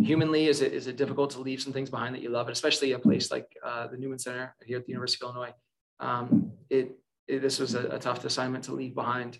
humanly, 0.01 0.47
is 0.47 0.61
it 0.61 0.73
is 0.73 0.87
it 0.87 0.97
difficult 0.97 1.31
to 1.31 1.39
leave 1.39 1.61
some 1.61 1.73
things 1.73 1.89
behind 1.89 2.15
that 2.15 2.21
you 2.21 2.29
love, 2.29 2.49
especially 2.49 2.93
a 2.93 2.99
place 2.99 3.31
like 3.31 3.47
uh, 3.63 3.87
the 3.87 3.97
Newman 3.97 4.19
Center 4.19 4.55
here 4.65 4.77
at 4.77 4.85
the 4.85 4.91
University 4.91 5.23
of 5.23 5.35
Illinois? 5.35 5.53
Um, 5.99 6.51
it, 6.69 6.97
it, 7.27 7.41
this 7.41 7.59
was 7.59 7.75
a, 7.75 7.87
a, 7.89 7.99
tough 7.99 8.25
assignment 8.25 8.63
to 8.65 8.73
leave 8.73 8.95
behind. 8.95 9.37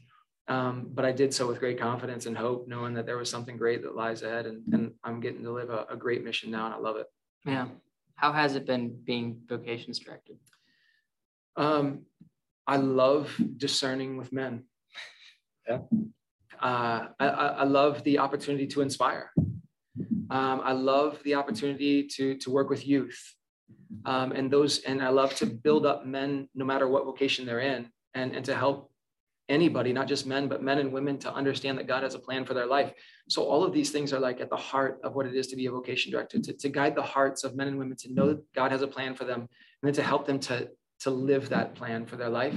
Um, 0.48 0.90
but 0.94 1.06
I 1.06 1.12
did 1.12 1.34
so 1.34 1.48
with 1.48 1.60
great 1.60 1.80
confidence 1.80 2.26
and 2.26 2.38
hope, 2.38 2.68
knowing 2.68 2.94
that 2.96 3.06
there 3.06 3.18
was 3.18 3.30
something 3.30 3.58
great 3.58 3.82
that 3.84 3.96
lies 3.96 4.22
ahead, 4.22 4.46
and, 4.46 4.62
and 4.74 4.92
I'm 5.04 5.20
getting 5.20 5.44
to 5.44 5.52
live 5.52 5.70
a, 5.70 5.86
a 5.90 5.96
great 5.96 6.24
mission 6.24 6.52
now, 6.52 6.66
and 6.66 6.76
I 6.76 6.78
love 6.78 6.98
it. 6.98 7.08
Yeah. 7.46 7.68
How 8.16 8.32
has 8.32 8.56
it 8.56 8.68
been 8.68 8.96
being 9.04 9.42
vocations 9.48 9.98
directed? 9.98 10.38
Um, 11.56 12.06
I 12.68 12.78
love 12.78 13.36
discerning 13.58 14.18
with 14.18 14.32
men. 14.32 14.66
Yeah. 15.68 15.80
Uh, 16.62 17.08
I, 17.20 17.28
I 17.28 17.64
love 17.64 18.04
the 18.04 18.20
opportunity 18.20 18.68
to 18.68 18.82
inspire. 18.82 19.32
Um, 20.30 20.62
I 20.64 20.72
love 20.72 21.20
the 21.24 21.36
opportunity 21.36 22.08
to, 22.16 22.36
to 22.38 22.50
work 22.50 22.70
with 22.70 22.88
youth. 22.88 23.36
Um, 24.06 24.32
and 24.32 24.50
those, 24.50 24.80
and 24.80 25.02
I 25.02 25.10
love 25.10 25.36
to 25.36 25.46
build 25.46 25.86
up 25.86 26.06
men 26.06 26.48
no 26.56 26.66
matter 26.66 26.88
what 26.88 27.06
vocation 27.06 27.46
they're 27.46 27.60
in 27.60 27.90
and, 28.14 28.36
and 28.36 28.46
to 28.46 28.56
help 28.56 28.92
anybody, 29.50 29.92
not 29.92 30.08
just 30.08 30.26
men, 30.26 30.48
but 30.48 30.64
men 30.64 30.78
and 30.78 30.94
women 30.94 31.18
to 31.20 31.34
understand 31.34 31.78
that 31.78 31.88
God 31.88 32.04
has 32.04 32.16
a 32.16 32.20
plan 32.20 32.46
for 32.46 32.54
their 32.54 32.66
life. 32.66 32.94
So 33.28 33.44
all 33.44 33.66
of 33.66 33.74
these 33.74 33.92
things 33.92 34.14
are 34.14 34.20
like 34.20 34.40
at 34.40 34.50
the 34.50 34.56
heart 34.56 35.00
of 35.04 35.14
what 35.14 35.26
it 35.26 35.36
is 35.36 35.48
to 35.48 35.58
be 35.58 35.66
a 35.66 35.72
vocation 35.72 36.12
director, 36.12 36.40
to, 36.40 36.54
to 36.54 36.70
guide 36.70 36.96
the 36.96 37.02
hearts 37.02 37.44
of 37.44 37.56
men 37.56 37.68
and 37.68 37.78
women 37.78 37.98
to 37.98 38.14
know 38.14 38.30
that 38.30 38.54
God 38.54 38.72
has 38.72 38.82
a 38.82 38.88
plan 38.88 39.14
for 39.14 39.26
them, 39.26 39.42
and 39.42 39.50
then 39.84 39.94
to 39.94 40.04
help 40.04 40.26
them 40.26 40.40
to, 40.40 40.70
to 41.02 41.10
live 41.10 41.50
that 41.50 41.76
plan 41.76 42.06
for 42.06 42.16
their 42.16 42.30
life. 42.30 42.56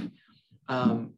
Um, 0.69 1.15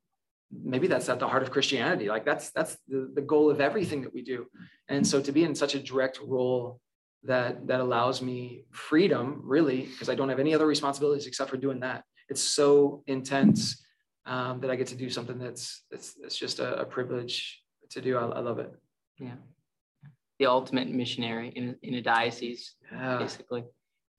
maybe 0.51 0.87
that's 0.87 1.09
at 1.09 1.19
the 1.19 1.27
heart 1.27 1.43
of 1.43 1.51
Christianity. 1.51 2.07
Like 2.07 2.25
that's 2.25 2.51
that's 2.51 2.77
the, 2.87 3.11
the 3.13 3.21
goal 3.21 3.49
of 3.49 3.61
everything 3.61 4.01
that 4.01 4.13
we 4.13 4.21
do. 4.21 4.47
And 4.89 5.05
so 5.05 5.21
to 5.21 5.31
be 5.31 5.43
in 5.43 5.55
such 5.55 5.75
a 5.75 5.79
direct 5.79 6.19
role 6.21 6.79
that 7.23 7.67
that 7.67 7.79
allows 7.79 8.21
me 8.21 8.65
freedom, 8.71 9.41
really, 9.43 9.81
because 9.81 10.09
I 10.09 10.15
don't 10.15 10.29
have 10.29 10.39
any 10.39 10.53
other 10.53 10.67
responsibilities 10.67 11.27
except 11.27 11.49
for 11.49 11.57
doing 11.57 11.79
that. 11.81 12.03
It's 12.29 12.41
so 12.41 13.03
intense 13.07 13.83
um, 14.25 14.59
that 14.61 14.69
I 14.69 14.75
get 14.75 14.87
to 14.87 14.95
do 14.95 15.09
something 15.09 15.37
that's 15.37 15.83
that's 15.91 16.13
that's 16.21 16.37
just 16.37 16.59
a, 16.59 16.81
a 16.81 16.85
privilege 16.85 17.61
to 17.89 18.01
do. 18.01 18.17
I, 18.17 18.25
I, 18.25 18.39
love 18.39 18.59
it. 18.59 18.71
Yeah, 19.17 19.35
the 20.39 20.45
ultimate 20.45 20.89
missionary 20.89 21.49
in 21.49 21.75
in 21.81 21.95
a 21.95 22.01
diocese, 22.01 22.75
yeah. 22.91 23.17
basically. 23.17 23.63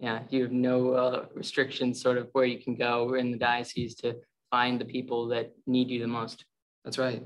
Yeah, 0.01 0.21
you 0.31 0.43
have 0.43 0.53
no 0.53 0.93
uh, 0.93 1.25
restrictions, 1.35 2.01
sort 2.01 2.19
of 2.19 2.29
where 2.33 2.45
you 2.45 2.63
can 2.63 2.77
go 2.77 3.15
in 3.15 3.33
the 3.33 3.39
diocese 3.39 3.97
to 3.97 4.15
find 4.51 4.81
the 4.81 4.85
people 4.85 5.29
that 5.29 5.53
need 5.67 5.91
you 5.91 6.01
the 6.01 6.07
most. 6.07 6.45
That's 6.85 6.99
right, 6.99 7.23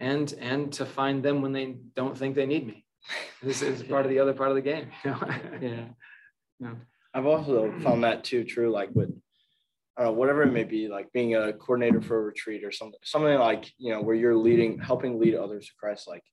and 0.00 0.32
and 0.40 0.72
to 0.74 0.86
find 0.86 1.22
them 1.22 1.42
when 1.42 1.52
they 1.52 1.76
don't 1.94 2.16
think 2.16 2.34
they 2.34 2.46
need 2.46 2.66
me. 2.66 2.84
This 3.42 3.62
is 3.62 3.82
part 3.92 4.06
of 4.06 4.10
the 4.10 4.18
other 4.18 4.34
part 4.34 4.50
of 4.50 4.56
the 4.56 4.62
game. 4.62 4.88
You 5.04 5.10
know? 5.10 5.20
Yeah. 5.60 5.84
Yeah. 6.60 6.74
I've 7.12 7.26
also 7.26 7.72
found 7.80 8.04
that 8.04 8.24
too 8.24 8.44
true, 8.44 8.70
like 8.70 8.90
with 8.92 9.10
uh, 9.96 10.10
whatever 10.10 10.42
it 10.42 10.52
may 10.52 10.64
be, 10.64 10.88
like 10.88 11.12
being 11.12 11.36
a 11.36 11.52
coordinator 11.52 12.00
for 12.00 12.18
a 12.18 12.22
retreat 12.24 12.64
or 12.64 12.72
something, 12.72 12.98
something 13.04 13.38
like 13.38 13.70
you 13.78 13.92
know 13.92 14.02
where 14.02 14.16
you're 14.16 14.36
leading, 14.36 14.78
helping 14.78 15.20
lead 15.20 15.34
others 15.34 15.66
to 15.66 15.72
Christ. 15.78 16.08
Like 16.08 16.24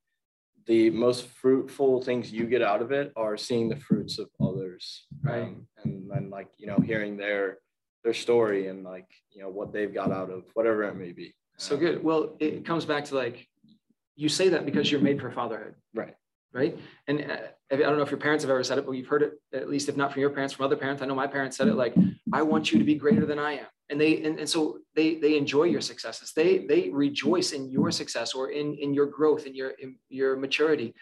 the 0.65 0.89
most 0.89 1.27
fruitful 1.27 2.01
things 2.01 2.31
you 2.31 2.45
get 2.45 2.61
out 2.61 2.81
of 2.81 2.91
it 2.91 3.11
are 3.15 3.37
seeing 3.37 3.69
the 3.69 3.75
fruits 3.75 4.17
of 4.17 4.29
others, 4.41 5.05
right? 5.21 5.43
Um, 5.43 5.67
and 5.83 6.09
then 6.09 6.29
like 6.29 6.47
you 6.57 6.67
know 6.67 6.79
hearing 6.83 7.17
their 7.17 7.59
their 8.03 8.13
story 8.13 8.67
and 8.67 8.83
like 8.83 9.07
you 9.31 9.41
know 9.41 9.49
what 9.49 9.71
they've 9.71 9.93
got 9.93 10.11
out 10.11 10.29
of 10.29 10.43
whatever 10.53 10.83
it 10.83 10.95
may 10.95 11.11
be. 11.11 11.33
So 11.57 11.77
good. 11.77 12.03
Well, 12.03 12.35
it 12.39 12.65
comes 12.65 12.85
back 12.85 13.05
to 13.05 13.15
like 13.15 13.47
you 14.15 14.29
say 14.29 14.49
that 14.49 14.65
because 14.65 14.91
you're 14.91 15.01
made 15.01 15.21
for 15.21 15.31
fatherhood, 15.31 15.75
right? 15.93 16.15
Right. 16.53 16.77
And 17.07 17.21
uh, 17.31 17.37
I 17.71 17.77
don't 17.77 17.95
know 17.95 18.03
if 18.03 18.11
your 18.11 18.19
parents 18.19 18.43
have 18.43 18.49
ever 18.49 18.63
said 18.63 18.77
it, 18.77 18.85
but 18.85 18.91
you've 18.91 19.07
heard 19.07 19.21
it 19.21 19.33
at 19.53 19.69
least, 19.69 19.87
if 19.87 19.95
not 19.95 20.11
from 20.11 20.19
your 20.19 20.31
parents, 20.31 20.53
from 20.53 20.65
other 20.65 20.75
parents. 20.75 21.01
I 21.01 21.05
know 21.05 21.15
my 21.15 21.27
parents 21.27 21.55
said 21.55 21.69
it 21.69 21.75
like, 21.75 21.95
"I 22.33 22.41
want 22.41 22.73
you 22.73 22.79
to 22.79 22.83
be 22.83 22.95
greater 22.95 23.25
than 23.25 23.39
I 23.39 23.53
am," 23.53 23.67
and 23.89 24.01
they 24.01 24.21
and, 24.23 24.37
and 24.37 24.49
so 24.49 24.79
they 24.93 25.15
they 25.15 25.37
enjoy 25.37 25.63
your 25.63 25.79
successes. 25.79 26.33
They 26.35 26.65
they 26.65 26.89
rejoice 26.89 27.53
in 27.53 27.69
your 27.69 27.89
success 27.89 28.33
or 28.33 28.51
in 28.51 28.75
in 28.75 28.93
your 28.93 29.05
growth 29.05 29.45
in 29.45 29.55
your 29.55 29.69
in 29.69 29.95
your 30.09 30.35
maturity, 30.35 30.93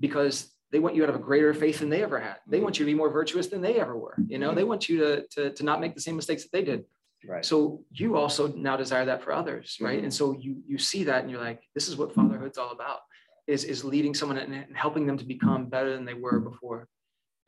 because 0.00 0.55
they 0.76 0.80
want 0.80 0.94
you 0.94 1.00
to 1.00 1.10
have 1.10 1.18
a 1.18 1.24
greater 1.24 1.54
faith 1.54 1.78
than 1.78 1.88
they 1.88 2.02
ever 2.02 2.20
had. 2.20 2.36
They 2.46 2.60
want 2.60 2.78
you 2.78 2.84
to 2.84 2.90
be 2.92 2.94
more 2.94 3.08
virtuous 3.08 3.46
than 3.46 3.62
they 3.62 3.80
ever 3.80 3.96
were. 3.96 4.14
You 4.28 4.38
know, 4.38 4.54
they 4.54 4.62
want 4.62 4.90
you 4.90 4.98
to 4.98 5.26
to 5.28 5.50
to 5.54 5.62
not 5.64 5.80
make 5.80 5.94
the 5.94 6.02
same 6.02 6.16
mistakes 6.16 6.42
that 6.42 6.52
they 6.52 6.62
did. 6.62 6.84
Right. 7.26 7.46
So 7.46 7.82
you 7.92 8.18
also 8.18 8.48
now 8.48 8.76
desire 8.76 9.06
that 9.06 9.22
for 9.22 9.32
others, 9.32 9.78
right? 9.80 9.96
Mm-hmm. 9.96 10.04
And 10.04 10.12
so 10.12 10.36
you 10.38 10.62
you 10.66 10.76
see 10.76 11.04
that 11.04 11.22
and 11.22 11.30
you're 11.30 11.40
like, 11.40 11.62
this 11.72 11.88
is 11.88 11.96
what 11.96 12.14
fatherhood's 12.14 12.58
all 12.58 12.72
about, 12.72 13.00
is 13.46 13.64
is 13.64 13.84
leading 13.84 14.12
someone 14.12 14.36
and 14.36 14.76
helping 14.76 15.06
them 15.06 15.16
to 15.16 15.24
become 15.24 15.70
better 15.70 15.90
than 15.96 16.04
they 16.04 16.18
were 16.26 16.40
before. 16.40 16.88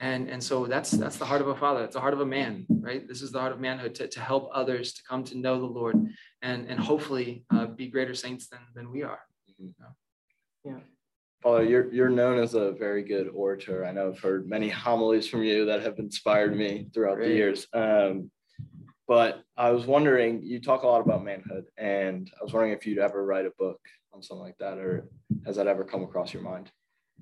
And 0.01 0.31
and 0.31 0.43
so 0.43 0.65
that's 0.65 0.91
that's 0.93 1.19
the 1.19 1.27
heart 1.27 1.43
of 1.43 1.49
a 1.49 1.55
father. 1.65 1.85
It's 1.85 1.99
the 1.99 2.01
heart 2.01 2.15
of 2.15 2.23
a 2.23 2.31
man, 2.39 2.65
right? 2.89 3.07
This 3.07 3.21
is 3.21 3.31
the 3.31 3.41
heart 3.41 3.53
of 3.53 3.61
manhood 3.61 3.95
to, 3.97 4.09
to 4.09 4.21
help 4.21 4.49
others 4.55 4.95
to 4.95 5.03
come 5.03 5.23
to 5.25 5.37
know 5.37 5.61
the 5.61 5.75
Lord 5.81 5.97
and 6.41 6.61
and 6.71 6.81
hopefully 6.81 7.45
uh, 7.55 7.67
be 7.67 7.89
greater 7.89 8.15
saints 8.15 8.49
than 8.49 8.63
than 8.77 8.91
we 8.91 9.03
are. 9.03 9.21
Mm-hmm. 9.51 9.93
Yeah. 10.71 10.81
Father, 11.43 11.65
you're 11.65 11.93
you're 11.93 12.09
known 12.09 12.39
as 12.39 12.55
a 12.55 12.73
very 12.73 13.03
good 13.03 13.29
orator. 13.29 13.85
I 13.87 13.93
know 13.93 14.09
I've 14.09 14.19
heard 14.19 14.49
many 14.49 14.69
homilies 14.85 15.29
from 15.29 15.43
you 15.43 15.67
that 15.67 15.83
have 15.83 15.99
inspired 15.99 16.57
me 16.57 16.89
throughout 16.93 17.17
Great. 17.17 17.29
the 17.29 17.35
years. 17.35 17.67
Um, 17.73 18.31
but 19.07 19.43
I 19.57 19.71
was 19.71 19.87
wondering, 19.87 20.43
you 20.43 20.61
talk 20.61 20.83
a 20.83 20.87
lot 20.87 21.01
about 21.01 21.25
manhood, 21.25 21.65
and 21.79 22.31
I 22.39 22.45
was 22.45 22.53
wondering 22.53 22.75
if 22.75 22.87
you'd 22.87 22.99
ever 22.99 23.25
write 23.25 23.47
a 23.47 23.53
book 23.59 23.81
on 24.13 24.23
something 24.23 24.45
like 24.45 24.59
that, 24.59 24.77
or 24.79 25.09
has 25.47 25.57
that 25.57 25.67
ever 25.67 25.83
come 25.83 26.03
across 26.03 26.35
your 26.35 26.43
mind? 26.43 26.71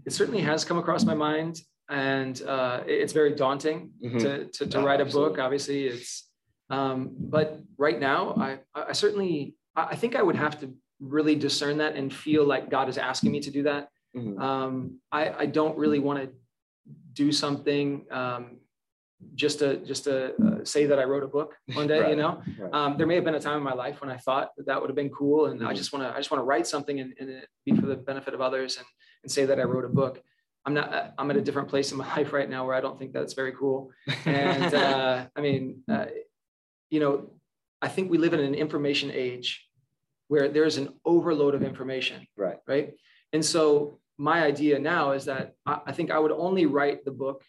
It 0.05 0.13
certainly 0.13 0.41
has 0.41 0.65
come 0.65 0.79
across 0.79 1.05
my 1.05 1.15
mind, 1.15 1.61
and 1.89 2.43
uh, 2.43 2.81
it's 2.87 3.13
very 3.13 3.37
daunting 3.37 3.93
mm-hmm. 4.05 4.19
to, 4.19 4.47
to, 4.47 4.67
to 4.67 4.81
write 4.81 5.01
a 5.01 5.05
book. 5.05 5.39
Obviously, 5.39 5.87
it's, 5.87 6.29
um, 6.71 7.15
but 7.19 7.61
right 7.79 8.01
now, 8.01 8.35
I, 8.35 8.59
I 8.75 8.93
certainly, 8.93 9.55
I 9.77 9.95
think 9.95 10.17
I 10.17 10.23
would 10.23 10.37
have 10.37 10.59
to 10.61 10.75
really 10.99 11.37
discern 11.37 11.79
that 11.79 11.95
and 11.95 12.13
feel 12.13 12.45
like 12.45 12.69
God 12.69 12.89
is 12.89 12.99
asking 12.99 13.31
me 13.31 13.39
to 13.41 13.51
do 13.53 13.63
that. 13.63 13.91
Mm-hmm. 14.17 14.41
Um, 14.41 14.99
I, 15.13 15.31
I 15.31 15.47
don't 15.47 15.77
really 15.77 15.99
want 15.99 16.23
to 16.23 16.31
do 17.13 17.33
something 17.33 18.07
um, 18.11 18.59
just 19.35 19.59
to 19.61 19.79
just 19.79 20.05
to 20.05 20.35
uh, 20.35 20.65
say 20.65 20.87
that 20.87 20.99
I 20.99 21.05
wrote 21.05 21.23
a 21.23 21.29
book 21.29 21.55
one 21.75 21.87
day, 21.87 22.01
right, 22.01 22.11
you 22.11 22.17
know. 22.17 22.43
Right. 22.59 22.73
Um, 22.73 22.97
there 22.97 23.07
may 23.07 23.15
have 23.17 23.25
been 23.25 23.35
a 23.35 23.41
time 23.41 23.59
in 23.59 23.63
my 23.63 23.75
life 23.75 24.01
when 24.01 24.11
I 24.11 24.17
thought 24.17 24.51
that 24.57 24.67
that 24.67 24.81
would 24.81 24.89
have 24.89 24.97
been 24.97 25.11
cool, 25.11 25.47
and 25.47 25.61
mm-hmm. 25.61 25.69
I 25.69 25.75
just 25.75 25.93
want 25.93 26.05
to 26.05 26.15
I 26.15 26.19
just 26.19 26.31
want 26.31 26.41
to 26.41 26.45
write 26.45 26.67
something 26.67 27.01
and, 27.01 27.15
and 27.19 27.31
it 27.31 27.49
be 27.65 27.75
for 27.77 27.87
the 27.87 27.97
benefit 27.97 28.35
of 28.35 28.41
others 28.41 28.77
and 28.77 28.87
and 29.23 29.31
say 29.31 29.45
that 29.47 29.59
I 29.59 29.65
wrote 29.65 29.85
a 29.85 29.89
book. 29.89 30.23
I'm 30.65 30.75
not 30.75 30.93
uh, 30.93 31.11
I'm 31.19 31.31
at 31.31 31.37
a 31.37 31.43
different 31.43 31.69
place 31.69 31.93
in 31.93 31.99
my 31.99 32.09
life 32.17 32.33
right 32.33 32.49
now 32.49 32.67
where 32.67 32.75
I 32.75 32.81
don't 32.81 32.99
think 32.99 33.13
that's 33.13 33.35
very 33.35 33.53
cool. 33.53 33.91
And 34.25 34.75
uh, 34.75 35.27
I 35.35 35.41
mean, 35.41 35.83
uh, 35.91 36.07
you 36.91 37.01
know, 37.01 37.31
I 37.83 37.89
think 37.89 38.11
we 38.11 38.19
live 38.19 38.35
in 38.35 38.41
an 38.41 38.55
information 38.55 39.11
age 39.13 39.67
where 40.29 40.49
there's 40.49 40.77
an 40.77 40.89
overload 41.05 41.55
of 41.55 41.63
information. 41.63 42.27
Right. 42.37 42.59
Right. 42.67 42.95
And 43.33 43.45
so 43.45 44.01
my 44.19 44.43
idea 44.43 44.79
now 44.79 45.13
is 45.13 45.27
that 45.27 45.55
I, 45.65 45.81
I 45.87 45.93
think 45.93 46.11
I 46.11 46.19
would 46.19 46.33
only 46.33 46.67
write 46.67 47.05
the 47.05 47.11
book 47.11 47.45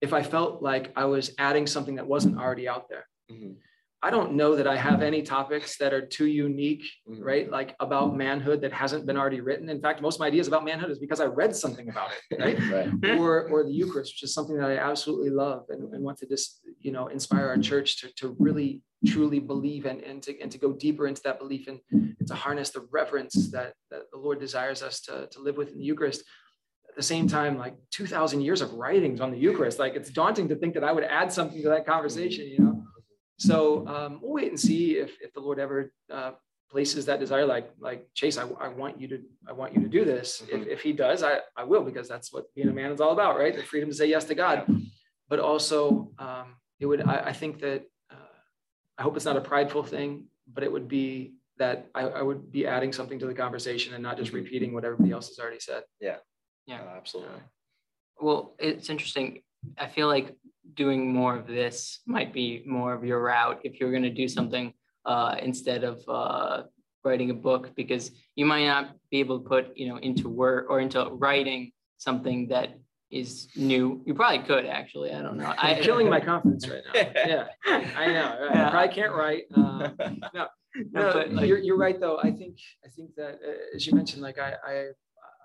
if 0.00 0.12
I 0.12 0.22
felt 0.22 0.62
like 0.62 0.92
I 0.96 1.06
was 1.06 1.32
adding 1.38 1.66
something 1.66 1.96
that 1.96 2.06
wasn't 2.06 2.38
already 2.38 2.68
out 2.68 2.88
there. 2.88 3.06
Mm-hmm. 3.30 3.52
I 4.00 4.10
don't 4.10 4.34
know 4.34 4.54
that 4.54 4.68
I 4.68 4.76
have 4.76 5.02
any 5.02 5.22
topics 5.22 5.76
that 5.78 5.92
are 5.92 6.06
too 6.06 6.26
unique, 6.26 6.84
mm-hmm. 7.08 7.20
right? 7.20 7.50
Like 7.50 7.74
about 7.80 8.16
manhood 8.16 8.60
that 8.60 8.72
hasn't 8.72 9.06
been 9.06 9.16
already 9.16 9.40
written. 9.40 9.68
In 9.68 9.80
fact, 9.80 10.00
most 10.00 10.16
of 10.16 10.20
my 10.20 10.28
ideas 10.28 10.46
about 10.46 10.64
manhood 10.64 10.90
is 10.90 11.00
because 11.00 11.20
I 11.20 11.24
read 11.24 11.54
something 11.56 11.88
about 11.88 12.10
it, 12.30 12.38
right? 12.38 12.92
right. 13.02 13.18
Or, 13.18 13.48
or 13.48 13.64
the 13.64 13.72
Eucharist, 13.72 14.14
which 14.14 14.22
is 14.22 14.32
something 14.32 14.56
that 14.56 14.70
I 14.70 14.76
absolutely 14.76 15.30
love 15.30 15.64
and, 15.70 15.92
and 15.92 16.04
want 16.04 16.18
to 16.18 16.26
just, 16.26 16.60
you 16.78 16.92
know, 16.92 17.08
inspire 17.08 17.48
our 17.48 17.58
church 17.58 18.00
to, 18.02 18.14
to 18.18 18.36
really 18.38 18.82
truly 19.06 19.38
believe 19.38 19.86
and, 19.86 20.02
and 20.02 20.22
to 20.22 20.40
and 20.40 20.50
to 20.50 20.58
go 20.58 20.72
deeper 20.72 21.06
into 21.06 21.22
that 21.22 21.38
belief 21.38 21.68
and, 21.68 21.80
and 21.90 22.26
to 22.26 22.34
harness 22.34 22.70
the 22.70 22.86
reverence 22.90 23.50
that, 23.50 23.74
that 23.90 24.02
the 24.12 24.18
Lord 24.18 24.40
desires 24.40 24.82
us 24.82 25.00
to, 25.02 25.28
to 25.28 25.40
live 25.40 25.56
with 25.56 25.72
in 25.72 25.78
the 25.78 25.84
Eucharist 25.84 26.24
At 26.88 26.96
the 26.96 27.02
same 27.02 27.28
time, 27.28 27.56
like 27.58 27.76
2000 27.92 28.40
years 28.40 28.60
of 28.60 28.74
writings 28.74 29.20
on 29.20 29.30
the 29.30 29.38
Eucharist, 29.38 29.78
like 29.78 29.94
it's 29.94 30.10
daunting 30.10 30.48
to 30.48 30.56
think 30.56 30.74
that 30.74 30.84
I 30.84 30.92
would 30.92 31.04
add 31.04 31.32
something 31.32 31.62
to 31.62 31.68
that 31.68 31.86
conversation, 31.86 32.48
you 32.48 32.58
know? 32.58 32.84
So 33.38 33.86
um, 33.86 34.18
we'll 34.20 34.32
wait 34.32 34.48
and 34.48 34.58
see 34.58 34.96
if, 34.96 35.16
if 35.20 35.32
the 35.32 35.40
Lord 35.40 35.60
ever 35.60 35.92
uh, 36.12 36.32
places 36.70 37.06
that 37.06 37.20
desire, 37.20 37.46
like, 37.46 37.70
like 37.78 38.08
Chase, 38.14 38.36
I, 38.36 38.48
I 38.60 38.68
want 38.68 39.00
you 39.00 39.06
to, 39.08 39.22
I 39.48 39.52
want 39.52 39.74
you 39.74 39.80
to 39.82 39.88
do 39.88 40.04
this. 40.04 40.42
Mm-hmm. 40.42 40.62
If, 40.62 40.68
if 40.68 40.82
he 40.82 40.92
does, 40.92 41.22
I, 41.22 41.38
I 41.56 41.62
will, 41.62 41.84
because 41.84 42.08
that's 42.08 42.32
what 42.32 42.52
being 42.56 42.68
a 42.68 42.72
man 42.72 42.90
is 42.90 43.00
all 43.00 43.12
about, 43.12 43.38
right? 43.38 43.54
The 43.54 43.62
freedom 43.62 43.90
to 43.90 43.94
say 43.94 44.06
yes 44.06 44.24
to 44.24 44.34
God. 44.34 44.66
But 45.28 45.38
also 45.38 46.10
um, 46.18 46.56
it 46.80 46.86
would, 46.86 47.02
I, 47.02 47.26
I 47.26 47.32
think 47.32 47.60
that, 47.60 47.84
I 48.98 49.02
hope 49.02 49.16
it's 49.16 49.24
not 49.24 49.36
a 49.36 49.40
prideful 49.40 49.84
thing, 49.84 50.24
but 50.52 50.64
it 50.64 50.72
would 50.72 50.88
be 50.88 51.34
that 51.58 51.86
I, 51.94 52.02
I, 52.02 52.22
would 52.22 52.52
be 52.52 52.66
adding 52.66 52.92
something 52.92 53.18
to 53.18 53.26
the 53.26 53.34
conversation 53.34 53.94
and 53.94 54.02
not 54.02 54.16
just 54.16 54.28
mm-hmm. 54.28 54.44
repeating 54.44 54.74
what 54.74 54.84
everybody 54.84 55.12
else 55.12 55.28
has 55.28 55.38
already 55.38 55.60
said. 55.60 55.82
Yeah. 56.00 56.16
Yeah, 56.66 56.82
uh, 56.82 56.96
absolutely. 56.96 57.40
Well, 58.20 58.54
it's 58.58 58.90
interesting. 58.90 59.42
I 59.76 59.86
feel 59.86 60.06
like 60.06 60.36
doing 60.74 61.12
more 61.12 61.36
of 61.36 61.46
this 61.46 62.00
might 62.06 62.32
be 62.32 62.62
more 62.66 62.92
of 62.92 63.04
your 63.04 63.22
route 63.22 63.60
if 63.64 63.80
you're 63.80 63.90
going 63.90 64.02
to 64.02 64.10
do 64.10 64.28
something 64.28 64.72
uh, 65.04 65.36
instead 65.40 65.84
of 65.84 66.02
uh, 66.08 66.64
writing 67.04 67.30
a 67.30 67.34
book, 67.34 67.74
because 67.74 68.10
you 68.36 68.44
might 68.44 68.66
not 68.66 68.94
be 69.10 69.20
able 69.20 69.40
to 69.40 69.48
put, 69.48 69.76
you 69.76 69.88
know, 69.88 69.96
into 69.98 70.28
work 70.28 70.66
or 70.68 70.80
into 70.80 71.02
writing 71.12 71.72
something 71.96 72.48
that 72.48 72.78
is 73.10 73.48
new. 73.56 74.02
You 74.06 74.14
probably 74.14 74.40
could 74.40 74.66
actually. 74.66 75.12
I 75.12 75.22
don't 75.22 75.38
know. 75.38 75.54
I'm 75.56 75.82
killing 75.82 76.08
my 76.08 76.20
confidence 76.20 76.68
right 76.68 76.82
now. 76.94 77.00
Yeah, 77.26 77.46
I 77.66 78.06
know. 78.06 78.48
I 78.50 78.70
probably 78.70 78.94
can't 78.94 79.12
write. 79.12 79.44
Uh, 79.54 79.88
no, 80.34 80.46
no, 80.92 81.12
but 81.12 81.32
like, 81.32 81.48
you're, 81.48 81.58
you're 81.58 81.78
right 81.78 81.98
though. 81.98 82.18
I 82.18 82.30
think 82.30 82.58
I 82.84 82.88
think 82.88 83.14
that 83.16 83.40
uh, 83.46 83.76
as 83.76 83.86
you 83.86 83.94
mentioned, 83.94 84.22
like 84.22 84.38
I, 84.38 84.54
I 84.66 84.84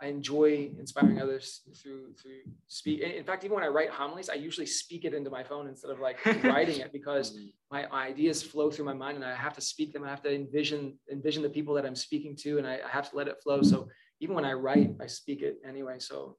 I 0.02 0.08
enjoy 0.08 0.70
inspiring 0.78 1.22
others 1.22 1.62
through 1.82 2.14
through 2.22 2.40
speak. 2.68 3.00
In 3.00 3.24
fact, 3.24 3.46
even 3.46 3.56
when 3.56 3.64
I 3.64 3.68
write 3.68 3.90
homilies, 3.90 4.30
I 4.30 4.34
usually 4.34 4.66
speak 4.66 5.06
it 5.06 5.14
into 5.14 5.30
my 5.30 5.44
phone 5.44 5.68
instead 5.68 5.92
of 5.92 6.00
like 6.00 6.24
writing 6.44 6.82
it 6.82 6.92
because 6.92 7.32
mm-hmm. 7.32 7.46
my 7.72 7.90
ideas 7.92 8.44
flow 8.44 8.70
through 8.70 8.86
my 8.86 8.94
mind 8.94 9.16
and 9.16 9.26
I 9.26 9.34
have 9.34 9.54
to 9.54 9.62
speak 9.62 9.94
them. 9.94 10.04
I 10.04 10.10
have 10.10 10.22
to 10.24 10.34
envision 10.34 10.98
envision 11.12 11.42
the 11.42 11.50
people 11.50 11.74
that 11.76 11.86
I'm 11.86 11.96
speaking 11.96 12.36
to, 12.42 12.58
and 12.58 12.68
I, 12.68 12.80
I 12.86 12.90
have 12.90 13.10
to 13.12 13.16
let 13.16 13.30
it 13.30 13.38
flow. 13.42 13.62
So 13.62 13.88
even 14.20 14.36
when 14.36 14.46
I 14.46 14.54
write, 14.54 14.92
I 15.02 15.08
speak 15.08 15.42
it 15.42 15.58
anyway. 15.68 16.00
So 16.00 16.38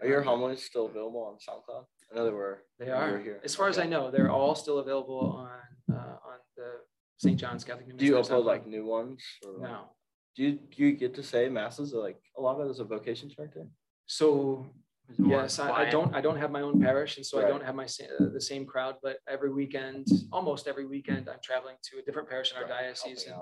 are 0.00 0.08
your 0.08 0.22
homilies 0.22 0.62
still 0.62 0.86
available 0.86 1.22
on 1.22 1.34
SoundCloud? 1.36 1.84
I 2.10 2.16
know 2.16 2.24
they 2.24 2.32
were. 2.32 2.62
They 2.78 2.90
are. 2.90 3.18
Here. 3.18 3.40
As 3.44 3.54
far 3.54 3.68
as 3.68 3.78
I 3.78 3.86
know, 3.86 4.10
they're 4.10 4.30
all 4.30 4.54
still 4.54 4.78
available 4.78 5.36
on 5.36 5.96
uh, 5.96 6.16
on 6.28 6.38
the 6.56 6.72
St. 7.18 7.38
John's 7.38 7.64
Catholic. 7.64 7.96
Do 7.96 8.04
you 8.04 8.14
upload 8.14 8.44
like 8.44 8.66
new 8.66 8.84
ones? 8.84 9.22
Or? 9.46 9.60
No, 9.60 9.90
do 10.36 10.42
you, 10.42 10.52
do 10.52 10.82
you 10.82 10.92
get 10.92 11.14
to 11.14 11.22
say 11.22 11.48
masses 11.48 11.92
like 11.92 12.20
a 12.36 12.40
lot 12.40 12.60
of 12.60 12.66
it 12.66 12.70
is 12.70 12.80
a 12.80 12.84
vocation 12.84 13.30
director? 13.34 13.66
So 14.06 14.66
yes, 15.18 15.58
I, 15.58 15.70
I, 15.70 15.90
don't 15.90 16.14
I 16.14 16.20
don't 16.20 16.38
have 16.38 16.50
my 16.50 16.62
own 16.62 16.80
parish, 16.80 17.16
and 17.16 17.26
so 17.26 17.38
right. 17.38 17.46
I 17.46 17.48
don't 17.48 17.64
have 17.64 17.74
my 17.74 17.84
uh, 17.84 18.26
the 18.32 18.40
same 18.40 18.66
crowd. 18.66 18.96
But 19.02 19.18
every 19.28 19.52
weekend, 19.52 20.06
almost 20.32 20.66
every 20.66 20.86
weekend, 20.86 21.28
I'm 21.28 21.38
traveling 21.42 21.76
to 21.90 21.98
a 21.98 22.02
different 22.02 22.28
parish 22.28 22.52
in 22.52 22.56
our 22.56 22.64
right. 22.64 22.84
diocese, 22.84 23.26
and, 23.26 23.34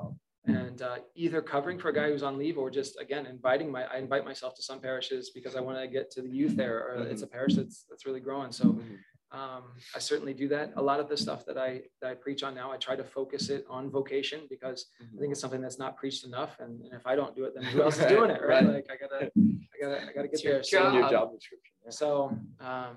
and 0.49 0.83
uh, 0.83 0.97
either 1.15 1.43
covering 1.43 1.79
for 1.79 1.89
a 1.89 1.95
guy 1.95 2.11
who's 2.11 2.23
on 2.23 2.39
leave 2.39 2.59
or 2.59 2.71
just 2.71 2.99
again 3.01 3.27
inviting 3.27 3.71
my 3.71 3.85
I 3.85 3.99
invite 3.99 4.25
myself 4.25 4.55
to 4.57 4.63
some 4.63 4.81
parishes 4.81 5.31
because 5.31 5.57
I 5.57 5.61
want 5.61 5.79
to 5.79 5.87
get 5.87 6.11
to 6.13 6.23
the 6.23 6.29
youth 6.29 6.57
there, 6.57 6.79
or 6.79 6.99
mm-hmm. 6.99 7.11
it's 7.11 7.23
a 7.23 7.27
parish 7.27 7.55
that's 7.55 7.85
that's 7.89 8.07
really 8.07 8.21
growing. 8.21 8.53
So. 8.53 8.65
Mm-hmm. 8.65 8.95
Um, 9.31 9.65
I 9.95 9.99
certainly 9.99 10.33
do 10.33 10.49
that. 10.49 10.73
A 10.77 10.83
lot 10.83 11.01
of 11.01 11.09
the 11.11 11.17
stuff 11.17 11.45
that 11.45 11.59
I 11.59 11.83
that 12.01 12.11
I 12.11 12.15
preach 12.15 12.43
on 12.43 12.55
now, 12.55 12.73
I 12.73 12.79
try 12.79 12.97
to 12.97 13.05
focus 13.05 13.51
it 13.51 13.67
on 13.69 13.91
vocation 13.91 14.47
because 14.49 14.87
I 15.03 15.21
think 15.21 15.33
it's 15.33 15.41
something 15.43 15.61
that's 15.61 15.79
not 15.79 15.99
preached 15.99 16.25
enough. 16.25 16.57
And, 16.61 16.81
and 16.81 16.95
if 16.95 17.07
I 17.07 17.15
don't 17.15 17.37
do 17.37 17.45
it, 17.45 17.53
then 17.55 17.65
who 17.65 17.83
else 17.83 17.99
is 17.99 18.07
doing 18.17 18.31
it, 18.31 18.41
right? 18.41 18.65
Right. 18.65 18.77
Like 18.77 18.87
I 18.91 18.97
gotta, 18.97 19.31
I 19.37 19.83
gotta, 19.83 20.03
I 20.03 20.13
gotta 20.15 20.29
get 20.29 20.33
It's 20.33 20.43
your 20.43 20.53
there. 20.55 20.61
In 20.61 20.65
So, 20.65 20.93
your 20.95 21.05
um, 21.05 21.11
job 21.11 21.35
description. 21.35 21.75
yeah. 21.85 21.91
so 21.91 22.39
um, 22.61 22.97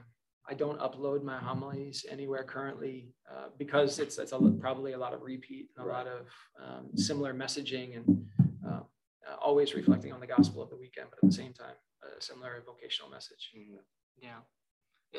I 0.50 0.53
don't 0.53 0.79
upload 0.79 1.24
my 1.24 1.38
homilies 1.38 2.05
anywhere 2.10 2.43
currently 2.43 3.13
uh, 3.31 3.48
because 3.57 4.00
it's 4.00 4.17
it's 4.17 4.31
a, 4.31 4.39
probably 4.60 4.93
a 4.93 4.98
lot 4.98 5.13
of 5.13 5.21
repeat, 5.21 5.67
and 5.77 5.86
a 5.86 5.89
lot 5.89 6.07
of 6.07 6.27
um, 6.63 6.89
similar 6.95 7.33
messaging, 7.33 7.95
and 7.98 8.25
uh, 8.67 8.81
uh, 9.27 9.36
always 9.41 9.74
reflecting 9.75 10.12
on 10.12 10.19
the 10.19 10.27
gospel 10.27 10.62
of 10.62 10.69
the 10.69 10.75
weekend, 10.77 11.07
but 11.12 11.19
at 11.24 11.29
the 11.29 11.36
same 11.36 11.53
time, 11.53 11.75
a 12.17 12.21
similar 12.21 12.63
vocational 12.65 13.10
message. 13.12 13.51
Mhm. 13.55 13.77
Yeah. 14.21 14.39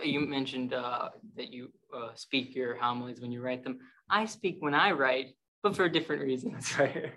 You 0.02 0.20
mentioned 0.20 0.72
uh, 0.72 1.10
that 1.36 1.52
you 1.52 1.68
uh, 1.94 2.10
speak 2.14 2.54
your 2.54 2.74
homilies 2.76 3.20
when 3.20 3.30
you 3.30 3.42
write 3.42 3.62
them. 3.62 3.78
I 4.10 4.24
speak 4.26 4.56
when 4.60 4.74
I 4.74 4.90
write, 4.92 5.34
but 5.62 5.76
for 5.76 5.88
different 5.88 6.22
reasons. 6.22 6.54
That's 6.54 6.78
right. 6.78 7.12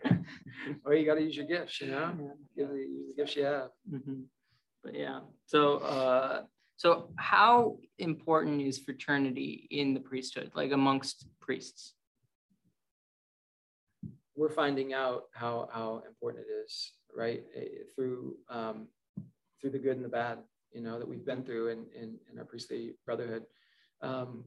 well, 0.83 0.93
you 0.93 1.05
got 1.05 1.15
to 1.15 1.21
use 1.24 1.38
your 1.38 1.47
gifts, 1.47 1.79
you 1.81 1.88
know. 1.88 2.12
Give 2.55 2.67
the, 2.69 2.75
use 2.75 3.07
the 3.15 3.21
gifts 3.21 3.35
you 3.35 3.45
have. 3.45 3.69
Mhm. 3.91 4.25
But 4.83 4.93
yeah, 4.93 5.21
so 5.47 5.77
uh, 5.77 6.43
so 6.77 7.10
how 7.17 7.77
important 8.00 8.62
is 8.62 8.79
fraternity 8.79 9.67
in 9.72 9.94
the 9.94 10.00
priesthood, 10.00 10.51
like 10.55 10.72
amongst 10.72 11.27
priests? 11.39 11.94
we're 14.36 14.50
finding 14.50 14.94
out 14.94 15.24
how 15.34 15.70
how 15.72 16.03
important 16.08 16.46
it 16.48 16.51
is, 16.51 16.91
right? 17.15 17.44
eh, 17.55 17.84
Through 17.96 18.36
um, 18.50 18.88
through 19.60 19.72
the 19.72 19.79
good 19.79 19.96
and 19.96 20.05
the 20.05 20.10
bad, 20.10 20.39
you 20.74 20.82
know, 20.82 21.00
that 21.00 21.08
we've 21.08 21.25
been 21.25 21.44
through 21.44 21.70
in 21.70 21.86
in, 21.96 22.17
in 22.32 22.39
our 22.39 22.46
priestly 22.46 22.96
brotherhood. 23.05 23.44
Um, 24.01 24.46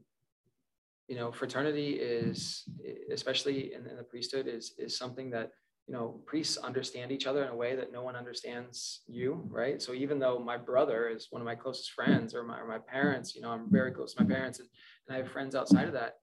you 1.08 1.16
know, 1.16 1.32
fraternity 1.32 1.92
is, 1.92 2.64
especially 3.11 3.73
in, 3.73 3.87
in 3.87 3.97
the 3.97 4.02
priesthood, 4.02 4.47
is 4.47 4.75
is 4.78 4.97
something 4.97 5.30
that 5.30 5.52
you 5.88 5.95
know 5.95 6.21
priests 6.26 6.59
understand 6.59 7.11
each 7.11 7.26
other 7.26 7.42
in 7.42 7.49
a 7.49 7.57
way 7.57 7.75
that 7.75 7.90
no 7.92 8.02
one 8.02 8.14
understands 8.14 9.00
you, 9.07 9.42
right? 9.49 9.80
So 9.80 9.95
even 9.95 10.18
though 10.18 10.38
my 10.38 10.59
brother 10.59 11.09
is 11.09 11.28
one 11.30 11.40
of 11.40 11.47
my 11.47 11.54
closest 11.54 11.92
friends, 11.92 12.35
or 12.35 12.42
my 12.45 12.61
or 12.61 12.68
my 12.68 12.78
parents, 12.78 13.35
you 13.35 13.40
know, 13.40 13.50
I'm 13.50 13.71
very 13.71 13.90
close 13.90 14.12
to 14.14 14.23
my 14.23 14.28
parents, 14.28 14.59
and, 14.61 14.68
and 15.09 15.16
I 15.16 15.23
have 15.23 15.33
friends 15.33 15.54
outside 15.54 15.87
of 15.88 15.95
that. 15.95 16.16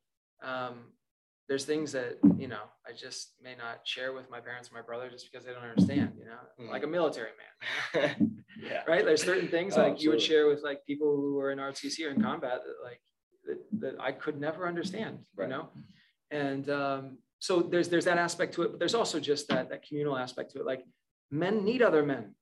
Um, 0.43 0.91
there's 1.49 1.65
things 1.65 1.91
that 1.93 2.17
you 2.37 2.47
know 2.47 2.61
I 2.87 2.91
just 2.95 3.33
may 3.41 3.55
not 3.55 3.79
share 3.85 4.13
with 4.13 4.29
my 4.29 4.39
parents 4.39 4.69
or 4.69 4.75
my 4.75 4.81
brother 4.85 5.09
just 5.09 5.25
because 5.31 5.43
they 5.45 5.51
don't 5.53 5.63
understand. 5.63 6.11
You 6.19 6.25
know, 6.25 6.39
Mhm. 6.59 6.69
like 6.69 6.83
a 6.83 6.87
military 6.87 7.31
man, 7.41 8.35
yeah. 8.61 8.83
right? 8.87 9.03
There's 9.03 9.23
certain 9.23 9.47
things 9.47 9.77
Oh, 9.77 9.81
like 9.81 9.99
you 10.01 10.11
would 10.11 10.21
share 10.21 10.47
with 10.47 10.61
like 10.63 10.85
people 10.85 11.15
who 11.15 11.39
are 11.39 11.51
in 11.51 11.57
RTC 11.59 12.05
or 12.05 12.11
in 12.11 12.21
combat 12.21 12.61
that 12.65 12.83
like 12.83 13.01
that, 13.47 13.59
that 13.81 13.95
I 13.99 14.11
could 14.11 14.39
never 14.39 14.67
understand. 14.67 15.19
Right. 15.35 15.49
You 15.49 15.55
know, 15.55 15.69
and 16.29 16.69
um, 16.69 17.17
so 17.45 17.61
there's 17.61 17.89
there's 17.89 18.05
that 18.05 18.17
aspect 18.17 18.55
to 18.55 18.63
it, 18.63 18.71
but 18.71 18.79
there's 18.79 18.95
also 18.95 19.19
just 19.19 19.47
that 19.49 19.69
that 19.69 19.87
communal 19.87 20.17
aspect 20.17 20.51
to 20.53 20.59
it. 20.61 20.65
Like 20.65 20.83
men 21.29 21.63
need 21.63 21.83
other 21.83 22.03
men. 22.03 22.33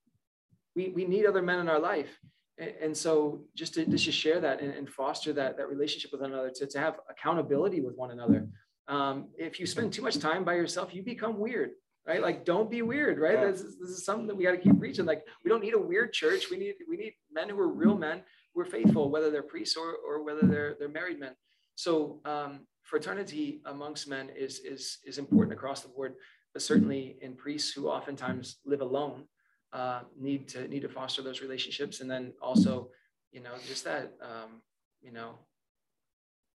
We 0.77 0.93
we 0.95 1.03
need 1.03 1.25
other 1.25 1.41
men 1.41 1.59
in 1.59 1.67
our 1.67 1.79
life. 1.79 2.17
And 2.57 2.95
so 2.95 3.43
just 3.53 3.73
to 3.73 3.85
just 3.85 4.05
to 4.05 4.13
share 4.13 4.39
that 4.39 4.61
and, 4.61 4.73
and 4.73 4.89
foster 4.89 5.33
that 5.33 5.57
that 5.57 5.67
relationship 5.67 6.13
with 6.13 6.21
one 6.21 6.31
another, 6.31 6.51
to, 6.55 6.67
to 6.67 6.79
have 6.79 6.95
accountability 7.09 7.81
with 7.81 7.95
one 7.97 8.11
another. 8.11 8.47
Um, 8.87 9.27
if 9.37 9.59
you 9.59 9.65
spend 9.65 9.91
too 9.91 10.03
much 10.03 10.19
time 10.19 10.45
by 10.45 10.53
yourself, 10.53 10.93
you 10.93 11.03
become 11.03 11.37
weird, 11.37 11.71
right? 12.07 12.21
Like 12.21 12.45
don't 12.45 12.71
be 12.71 12.81
weird, 12.81 13.19
right? 13.19 13.39
Yeah. 13.39 13.51
This, 13.51 13.61
is, 13.61 13.77
this 13.77 13.89
is 13.89 14.05
something 14.05 14.27
that 14.27 14.37
we 14.37 14.45
got 14.45 14.51
to 14.51 14.57
keep 14.57 14.79
preaching. 14.79 15.05
Like 15.05 15.23
we 15.43 15.49
don't 15.49 15.63
need 15.65 15.73
a 15.73 15.85
weird 15.91 16.13
church. 16.13 16.49
We 16.49 16.57
need 16.57 16.75
we 16.89 16.95
need 16.95 17.13
men 17.29 17.49
who 17.49 17.59
are 17.59 17.73
real 17.83 17.97
men, 17.97 18.21
who 18.53 18.61
are 18.61 18.71
faithful, 18.77 19.11
whether 19.11 19.29
they're 19.29 19.51
priests 19.53 19.75
or 19.75 19.89
or 20.07 20.23
whether 20.23 20.43
they're 20.51 20.77
they're 20.79 20.95
married 21.01 21.19
men. 21.19 21.35
So 21.75 22.21
um, 22.23 22.61
fraternity 22.83 23.61
amongst 23.65 24.07
men 24.07 24.29
is 24.29 24.59
is 24.59 24.99
is 25.05 25.17
important 25.17 25.53
across 25.53 25.81
the 25.81 25.89
board, 25.89 26.15
but 26.53 26.61
certainly 26.61 27.17
in 27.21 27.33
priests 27.35 27.71
who 27.71 27.87
oftentimes 27.87 28.57
live 28.65 28.81
alone 28.81 29.23
uh, 29.71 30.01
need 30.19 30.47
to 30.49 30.67
need 30.67 30.81
to 30.81 30.89
foster 30.89 31.21
those 31.21 31.41
relationships, 31.41 32.01
and 32.01 32.09
then 32.09 32.33
also, 32.41 32.89
you 33.31 33.41
know, 33.41 33.51
just 33.67 33.83
that 33.83 34.13
um, 34.21 34.61
you 35.01 35.11
know, 35.11 35.39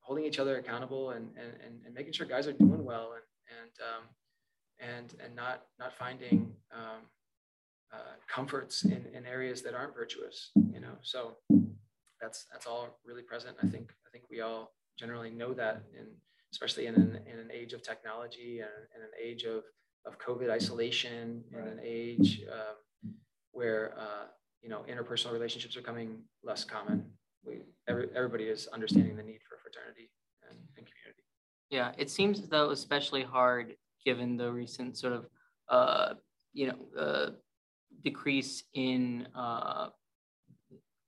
holding 0.02 0.26
each 0.26 0.40
other 0.40 0.58
accountable 0.58 1.12
and 1.12 1.30
and 1.38 1.82
and, 1.86 1.94
making 1.94 2.14
sure 2.14 2.28
guys 2.28 2.48
are 2.48 2.54
doing 2.54 2.86
well 2.86 3.14
and 3.14 3.24
and 3.60 3.72
um, 3.90 4.04
and 4.80 5.16
and 5.24 5.36
not 5.36 5.64
not 5.80 5.94
finding 5.98 6.54
um, 6.72 7.02
uh, 7.92 8.16
comforts 8.28 8.84
in, 8.84 9.06
in 9.14 9.26
areas 9.26 9.62
that 9.62 9.74
aren't 9.74 9.96
virtuous, 9.96 10.52
you 10.72 10.80
know. 10.80 10.98
So 11.02 11.38
that's 12.22 12.46
that's 12.52 12.68
all 12.68 13.00
really 13.06 13.24
present. 13.24 13.58
I 13.64 13.68
think 13.68 13.92
I 14.06 14.10
think 14.12 14.26
we 14.30 14.42
all 14.42 14.74
generally 14.98 15.30
know 15.30 15.54
that, 15.54 15.84
in 15.98 16.08
especially 16.52 16.88
in 16.88 16.96
an, 16.96 17.20
in 17.32 17.40
an 17.40 17.50
age 17.54 17.74
of 17.74 17.82
technology 17.82 18.62
and 18.62 18.70
in 18.96 19.02
an 19.02 19.12
age 19.22 19.44
of 19.44 19.64
of 20.06 20.18
COVID 20.20 20.50
isolation, 20.50 21.44
in 21.52 21.60
an 21.60 21.80
age 21.84 22.42
um, 22.52 23.14
where 23.52 23.94
uh, 23.98 24.28
you 24.62 24.70
know 24.70 24.84
interpersonal 24.90 25.34
relationships 25.34 25.76
are 25.76 25.82
becoming 25.82 26.20
less 26.44 26.64
common. 26.64 27.06
We 27.46 27.62
every, 27.88 28.10
everybody 28.16 28.46
is 28.46 28.68
understanding 28.68 29.16
the 29.18 29.24
need 29.24 29.40
for 29.48 29.58
fraternity 29.58 30.12
and, 30.50 30.58
and 30.78 30.86
community. 30.86 31.24
Yeah, 31.70 31.92
it 31.98 32.10
seems 32.10 32.40
as 32.40 32.48
though 32.48 32.72
especially 32.72 33.24
hard 33.24 33.76
given 34.06 34.38
the 34.38 34.52
recent 34.52 34.98
sort 34.98 35.14
of 35.14 35.26
uh, 35.70 36.14
you 36.54 36.68
know 36.68 37.00
uh, 37.00 37.30
decrease 38.04 38.64
in 38.74 39.28
uh, 39.36 39.90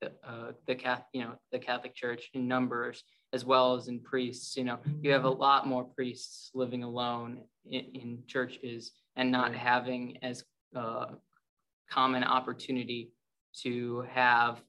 the, 0.02 0.12
uh, 0.28 0.52
the 0.68 0.76
Catholic, 0.76 1.08
you 1.14 1.22
know, 1.22 1.34
the 1.52 1.60
Catholic 1.60 1.96
Church 1.96 2.30
in 2.34 2.48
numbers 2.48 3.04
as 3.34 3.46
well 3.46 3.76
as 3.76 3.88
in 3.88 4.00
priests. 4.00 4.56
You 4.58 4.64
know, 4.66 4.80
you 5.02 5.12
have 5.12 5.26
a 5.26 5.30
lot 5.30 5.68
more 5.68 5.84
priests 5.84 6.52
living 6.54 6.84
alone 6.84 7.42
in, 7.70 7.86
in 7.94 8.24
churches 8.28 8.92
and 9.16 9.32
not 9.32 9.54
having 9.54 10.18
as 10.24 10.44
uh, 10.76 11.08
common 11.90 12.24
opportunity 12.24 13.12
to 13.64 14.02
have 14.12 14.62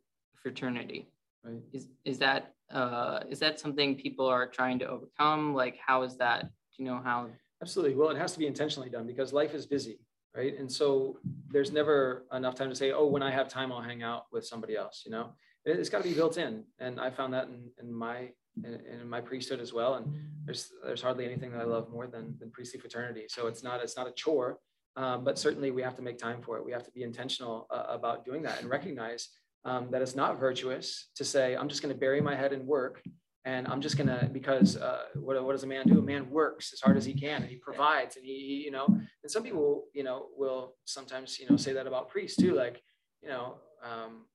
fraternity. 0.42 1.08
Right. 1.44 1.62
Is 1.72 1.88
is 2.04 2.18
that 2.18 2.54
uh, 2.70 3.20
is 3.30 3.38
that 3.40 3.58
something 3.58 3.96
people 3.96 4.26
are 4.26 4.46
trying 4.46 4.78
to 4.80 4.86
overcome? 4.86 5.54
Like, 5.54 5.76
how 5.84 6.02
is 6.02 6.16
that? 6.18 6.42
Do 6.42 6.48
you 6.78 6.84
know 6.84 7.00
how? 7.02 7.28
Absolutely. 7.62 7.94
Well, 7.96 8.10
it 8.10 8.16
has 8.16 8.32
to 8.32 8.38
be 8.38 8.46
intentionally 8.46 8.88
done 8.90 9.06
because 9.06 9.32
life 9.32 9.54
is 9.54 9.66
busy, 9.66 9.98
right? 10.36 10.58
And 10.58 10.70
so 10.70 11.18
there's 11.50 11.72
never 11.72 12.24
enough 12.32 12.54
time 12.54 12.70
to 12.70 12.74
say, 12.76 12.92
oh, 12.92 13.06
when 13.06 13.22
I 13.22 13.30
have 13.30 13.48
time, 13.48 13.70
I'll 13.72 13.82
hang 13.82 14.02
out 14.02 14.24
with 14.32 14.46
somebody 14.46 14.76
else, 14.76 15.02
you 15.04 15.10
know? 15.10 15.32
It- 15.66 15.78
It's 15.78 15.90
got 15.90 16.02
to 16.02 16.08
be 16.08 16.14
built 16.14 16.38
in. 16.38 16.64
And 16.78 16.98
I 16.98 17.10
found 17.10 17.34
that 17.34 17.48
in, 17.48 17.70
in 17.82 17.92
my 17.92 18.30
in, 18.64 18.74
in 19.00 19.08
my 19.08 19.20
priesthood 19.20 19.60
as 19.60 19.72
well. 19.72 19.94
And 19.94 20.12
there's 20.44 20.70
there's 20.84 21.02
hardly 21.02 21.24
anything 21.24 21.52
that 21.52 21.60
I 21.60 21.64
love 21.64 21.90
more 21.90 22.06
than, 22.06 22.36
than 22.38 22.50
priestly 22.50 22.80
fraternity. 22.80 23.26
So 23.28 23.46
it's 23.46 23.62
not 23.62 23.82
it's 23.82 23.96
not 23.96 24.08
a 24.08 24.12
chore, 24.12 24.58
um, 24.96 25.24
but 25.24 25.38
certainly 25.38 25.70
we 25.70 25.82
have 25.82 25.96
to 25.96 26.02
make 26.02 26.18
time 26.18 26.42
for 26.42 26.56
it. 26.56 26.64
We 26.64 26.72
have 26.72 26.84
to 26.84 26.90
be 26.90 27.02
intentional 27.02 27.66
uh, 27.70 27.84
about 27.88 28.24
doing 28.24 28.42
that 28.42 28.60
and 28.60 28.70
recognize 28.70 29.28
um, 29.64 29.90
that 29.90 30.02
it's 30.02 30.14
not 30.14 30.40
virtuous 30.40 31.10
to 31.16 31.24
say, 31.24 31.54
I'm 31.54 31.68
just 31.68 31.82
going 31.82 31.94
to 31.94 31.98
bury 31.98 32.20
my 32.20 32.34
head 32.34 32.52
in 32.52 32.66
work 32.66 33.02
and 33.44 33.66
I'm 33.68 33.80
just 33.80 33.96
gonna 33.96 34.28
because 34.32 34.76
uh, 34.76 35.04
what, 35.14 35.42
what 35.44 35.52
does 35.52 35.62
a 35.62 35.66
man 35.66 35.86
do? 35.86 35.98
A 35.98 36.02
man 36.02 36.28
works 36.30 36.72
as 36.72 36.80
hard 36.80 36.96
as 36.96 37.04
he 37.04 37.14
can 37.14 37.42
and 37.42 37.50
he 37.50 37.56
provides 37.56 38.16
and 38.16 38.24
he, 38.24 38.32
he, 38.32 38.54
you 38.64 38.70
know 38.70 38.86
and 38.86 39.30
some 39.30 39.42
people 39.42 39.84
you 39.94 40.04
know 40.04 40.26
will 40.36 40.74
sometimes 40.84 41.38
you 41.38 41.48
know 41.48 41.56
say 41.56 41.72
that 41.72 41.86
about 41.86 42.08
priests 42.08 42.36
too 42.36 42.54
like 42.54 42.82
you 43.22 43.28
know 43.28 43.56
um, 43.82 44.26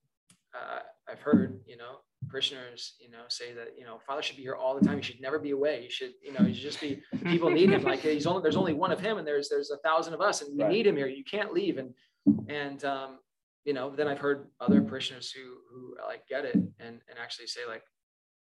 uh, 0.55 0.79
I've 1.07 1.21
heard 1.21 1.59
you 1.67 1.77
know 1.77 1.97
parishioners 2.29 2.95
you 2.99 3.09
know 3.09 3.23
say 3.27 3.53
that 3.53 3.77
you 3.77 3.85
know 3.85 3.99
father 4.05 4.21
should 4.21 4.35
be 4.37 4.41
here 4.43 4.55
all 4.55 4.75
the 4.77 4.85
time. 4.85 4.97
He 4.97 5.03
should 5.03 5.21
never 5.21 5.39
be 5.39 5.51
away. 5.51 5.83
You 5.83 5.89
should 5.89 6.13
you 6.21 6.33
know 6.33 6.43
you 6.45 6.53
should 6.53 6.63
just 6.63 6.81
be 6.81 7.01
people 7.23 7.49
need 7.49 7.69
him. 7.69 7.83
Like 7.83 7.99
he's 8.01 8.25
only 8.27 8.41
there's 8.41 8.55
only 8.55 8.73
one 8.73 8.91
of 8.91 8.99
him 8.99 9.17
and 9.17 9.27
there's 9.27 9.49
there's 9.49 9.71
a 9.71 9.77
thousand 9.77 10.13
of 10.13 10.21
us 10.21 10.41
and 10.41 10.55
we 10.57 10.63
Right. 10.63 10.71
need 10.73 10.87
him 10.87 10.95
here. 10.95 11.07
You 11.07 11.23
can't 11.23 11.53
leave. 11.53 11.77
And 11.77 11.93
and 12.47 12.83
um, 12.85 13.19
you 13.63 13.73
know 13.73 13.95
then 13.95 14.07
I've 14.07 14.19
heard 14.19 14.47
other 14.59 14.81
parishioners 14.81 15.31
who 15.31 15.57
who 15.71 15.95
like 16.07 16.27
get 16.27 16.45
it 16.45 16.55
and 16.79 17.01
and 17.09 17.19
actually 17.21 17.47
say 17.47 17.61
like 17.67 17.83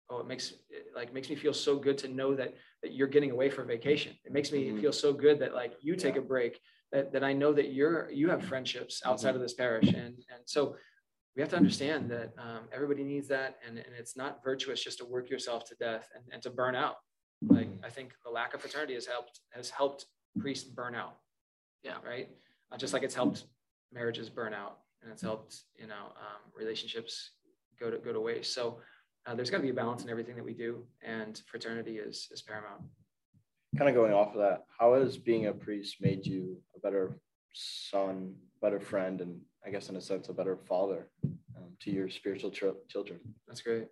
oh 0.09 0.19
it 0.19 0.27
makes 0.27 0.51
it 0.69 0.87
like 0.95 1.13
makes 1.13 1.29
me 1.29 1.35
feel 1.35 1.53
so 1.53 1.77
good 1.77 1.97
to 1.99 2.07
know 2.07 2.35
that 2.35 2.53
that 2.81 2.93
you're 2.93 3.07
getting 3.07 3.31
away 3.31 3.49
for 3.49 3.63
vacation. 3.63 4.13
It 4.25 4.31
makes 4.31 4.51
me 4.51 4.69
Mhm. 4.69 4.81
feel 4.81 4.91
so 4.93 5.13
good 5.13 5.39
that 5.39 5.53
like 5.53 5.73
you 5.81 5.95
take 5.95 6.15
Yeah. 6.15 6.21
a 6.21 6.25
break 6.25 6.59
that, 6.91 7.11
that 7.13 7.23
i 7.23 7.33
know 7.33 7.51
that 7.53 7.73
you're 7.73 8.09
you 8.11 8.29
have 8.29 8.43
friendships 8.45 9.01
outside 9.05 9.35
of 9.35 9.41
this 9.41 9.53
parish. 9.53 9.89
And 9.93 10.15
and 10.33 10.41
so 10.45 10.75
we 11.35 11.41
have 11.41 11.49
to 11.49 11.57
understand 11.57 12.09
that 12.11 12.33
um, 12.37 12.65
everybody 12.71 13.03
needs 13.03 13.27
that 13.27 13.57
and, 13.67 13.77
and 13.77 13.87
it's 13.97 14.15
not 14.15 14.43
virtuous 14.43 14.83
just 14.83 14.99
to 14.99 15.05
work 15.05 15.29
yourself 15.29 15.65
to 15.65 15.75
death 15.75 16.07
and, 16.15 16.23
and 16.31 16.41
to 16.43 16.49
burn 16.49 16.75
out. 16.75 16.95
Like 17.49 17.67
i 17.83 17.89
think 17.89 18.13
the 18.23 18.31
lack 18.31 18.53
of 18.53 18.61
fraternity 18.61 18.93
has 18.93 19.05
helped 19.05 19.41
has 19.51 19.69
helped 19.69 20.05
priests 20.39 20.69
burn 20.69 20.95
out. 20.95 21.17
Yeah. 21.83 21.95
right? 22.05 22.29
Uh, 22.71 22.77
just 22.77 22.93
like 22.93 23.03
it's 23.03 23.15
helped 23.15 23.45
marriages 23.91 24.29
burn 24.29 24.53
out 24.53 24.77
and 25.01 25.11
it's 25.11 25.21
helped 25.21 25.63
you 25.77 25.87
know 25.87 26.05
um, 26.15 26.41
relationships 26.55 27.31
go 27.79 27.89
to 27.89 27.97
go 27.97 28.13
to 28.13 28.21
waste. 28.21 28.53
So 28.53 28.79
uh, 29.25 29.35
there's 29.35 29.49
got 29.49 29.57
to 29.57 29.63
be 29.63 29.69
a 29.69 29.73
balance 29.73 30.03
in 30.03 30.09
everything 30.09 30.35
that 30.35 30.45
we 30.45 30.53
do 30.53 30.83
and 31.01 31.41
fraternity 31.47 31.97
is 31.97 32.27
is 32.31 32.41
paramount. 32.41 32.81
Kind 33.77 33.89
of 33.89 33.95
going 33.95 34.13
off 34.13 34.35
of 34.35 34.39
that, 34.39 34.65
how 34.79 34.93
has 34.93 35.17
being 35.17 35.47
a 35.47 35.53
priest 35.53 35.97
made 35.99 36.25
you 36.27 36.57
a 36.75 36.79
better 36.79 37.19
son, 37.53 38.35
better 38.61 38.79
friend, 38.79 39.19
and 39.19 39.39
I 39.65 39.69
guess 39.71 39.89
in 39.89 39.95
a 39.95 40.01
sense 40.01 40.29
a 40.29 40.33
better 40.33 40.57
father 40.57 41.09
um, 41.23 41.77
to 41.81 41.91
your 41.91 42.09
spiritual 42.09 42.51
chil- 42.51 42.81
children? 42.89 43.19
that's 43.47 43.61
great 43.61 43.87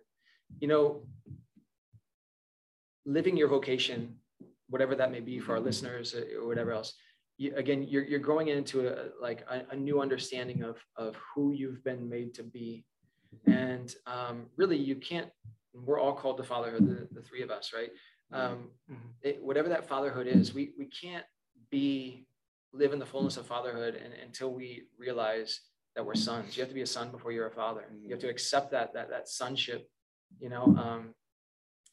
you 0.60 0.68
know 0.68 1.02
living 3.04 3.36
your 3.36 3.48
vocation, 3.48 4.16
whatever 4.68 4.94
that 4.94 5.10
may 5.10 5.20
be 5.20 5.38
for 5.38 5.54
our 5.54 5.60
listeners 5.60 6.14
uh, 6.14 6.40
or 6.40 6.46
whatever 6.46 6.72
else. 6.72 6.94
You, 7.38 7.54
again, 7.56 7.82
you're, 7.82 8.04
you're 8.04 8.20
growing 8.20 8.48
into 8.48 8.88
a, 8.88 9.08
like 9.20 9.44
a, 9.50 9.62
a 9.70 9.76
new 9.76 10.00
understanding 10.00 10.62
of, 10.62 10.76
of 10.96 11.16
who 11.34 11.52
you've 11.52 11.82
been 11.84 12.08
made 12.08 12.34
to 12.34 12.42
be. 12.42 12.84
And 13.46 13.94
um, 14.06 14.46
really, 14.56 14.76
you 14.76 14.96
can't, 14.96 15.28
we're 15.74 15.98
all 15.98 16.12
called 16.12 16.36
to 16.36 16.44
fatherhood, 16.44 16.86
the, 16.86 17.20
the 17.20 17.26
three 17.26 17.42
of 17.42 17.50
us, 17.50 17.72
right? 17.74 17.90
Um, 18.32 18.70
it, 19.22 19.42
whatever 19.42 19.68
that 19.68 19.88
fatherhood 19.88 20.26
is, 20.26 20.54
we, 20.54 20.72
we 20.78 20.86
can't 20.86 21.24
be, 21.70 22.26
live 22.72 22.92
in 22.92 22.98
the 22.98 23.06
fullness 23.06 23.36
of 23.36 23.46
fatherhood 23.46 23.94
and, 23.94 24.12
until 24.24 24.52
we 24.52 24.84
realize 24.98 25.60
that 25.94 26.04
we're 26.04 26.14
sons. 26.14 26.56
You 26.56 26.62
have 26.62 26.68
to 26.70 26.74
be 26.74 26.82
a 26.82 26.86
son 26.86 27.10
before 27.10 27.32
you're 27.32 27.48
a 27.48 27.50
father. 27.50 27.84
You 28.02 28.10
have 28.10 28.20
to 28.20 28.28
accept 28.28 28.70
that, 28.70 28.94
that, 28.94 29.10
that 29.10 29.28
sonship, 29.28 29.88
you 30.40 30.48
know, 30.48 30.64
um, 30.78 31.14